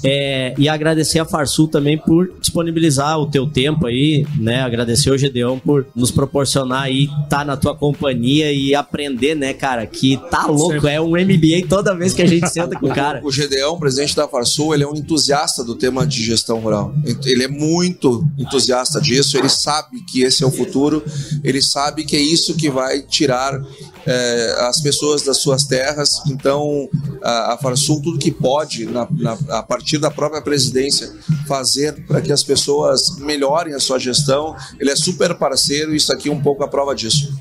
[0.06, 4.62] É, e agradecer a Farsul também por disponibilizar o teu tempo aí, né?
[4.62, 9.86] Agradecer o Gedeão por nos proporcionar aí, tá na tua companhia e aprender, né, cara?
[9.88, 13.22] Que tá louco, é um MBA toda vez que a gente senta com o cara.
[13.24, 16.94] O Gedeão, presidente da Farsul, ele é um entusiasta do tema de gestão rural.
[17.26, 21.02] Ele é muito entusiasta disso, ele sabe que esse é o futuro,
[21.44, 23.60] ele sabe que é isso que vai tirar
[24.06, 26.10] eh, as pessoas das suas terras.
[26.28, 26.88] Então,
[27.24, 31.12] a, a Farsul, tudo que pode, na- na- a partir da própria presidência,
[31.48, 36.12] fazer para que as pessoas melhorem a sua gestão, ele é super parceiro e isso
[36.14, 37.34] aqui é um pouco a prova disso.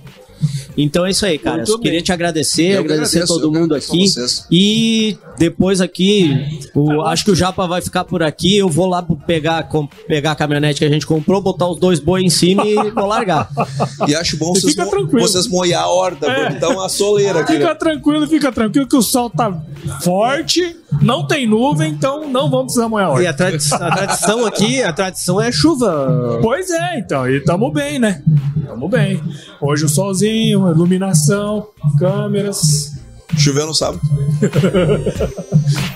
[0.77, 1.64] Então é isso aí, cara.
[1.81, 4.05] Queria te agradecer, Eu agradecer agradeço, todo mundo aqui.
[4.51, 6.35] E depois aqui,
[6.75, 8.57] o- acho que o Japa vai ficar por aqui.
[8.57, 11.99] Eu vou lá pegar, com- pegar a caminhonete que a gente comprou, botar os dois
[12.01, 13.49] boi em cima e vou largar.
[14.09, 15.20] E acho bom E vocês, mo- tranquilo.
[15.29, 16.51] vocês molhar a horta, É.
[16.55, 17.53] tá uma soleira aqui.
[17.55, 17.75] Fica né?
[17.75, 19.62] tranquilo, fica tranquilo que o sol tá
[20.03, 23.31] forte, não tem nuvem, então não vamos precisar molhar a E horta.
[23.31, 26.39] a, tradi- a tradição aqui, a tradição é chuva.
[26.43, 28.23] Pois é, então, e tamo bem, né?
[28.66, 29.20] Tamo bem.
[29.61, 31.66] Hoje o solzinho, iluminação,
[31.98, 32.92] câmeras.
[33.36, 34.00] Choveu no sábado.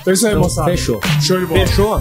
[0.01, 0.71] Então é isso aí, Então, moçada.
[0.71, 1.01] fechou.
[1.21, 1.67] Show de bola.
[1.67, 2.01] Fechou?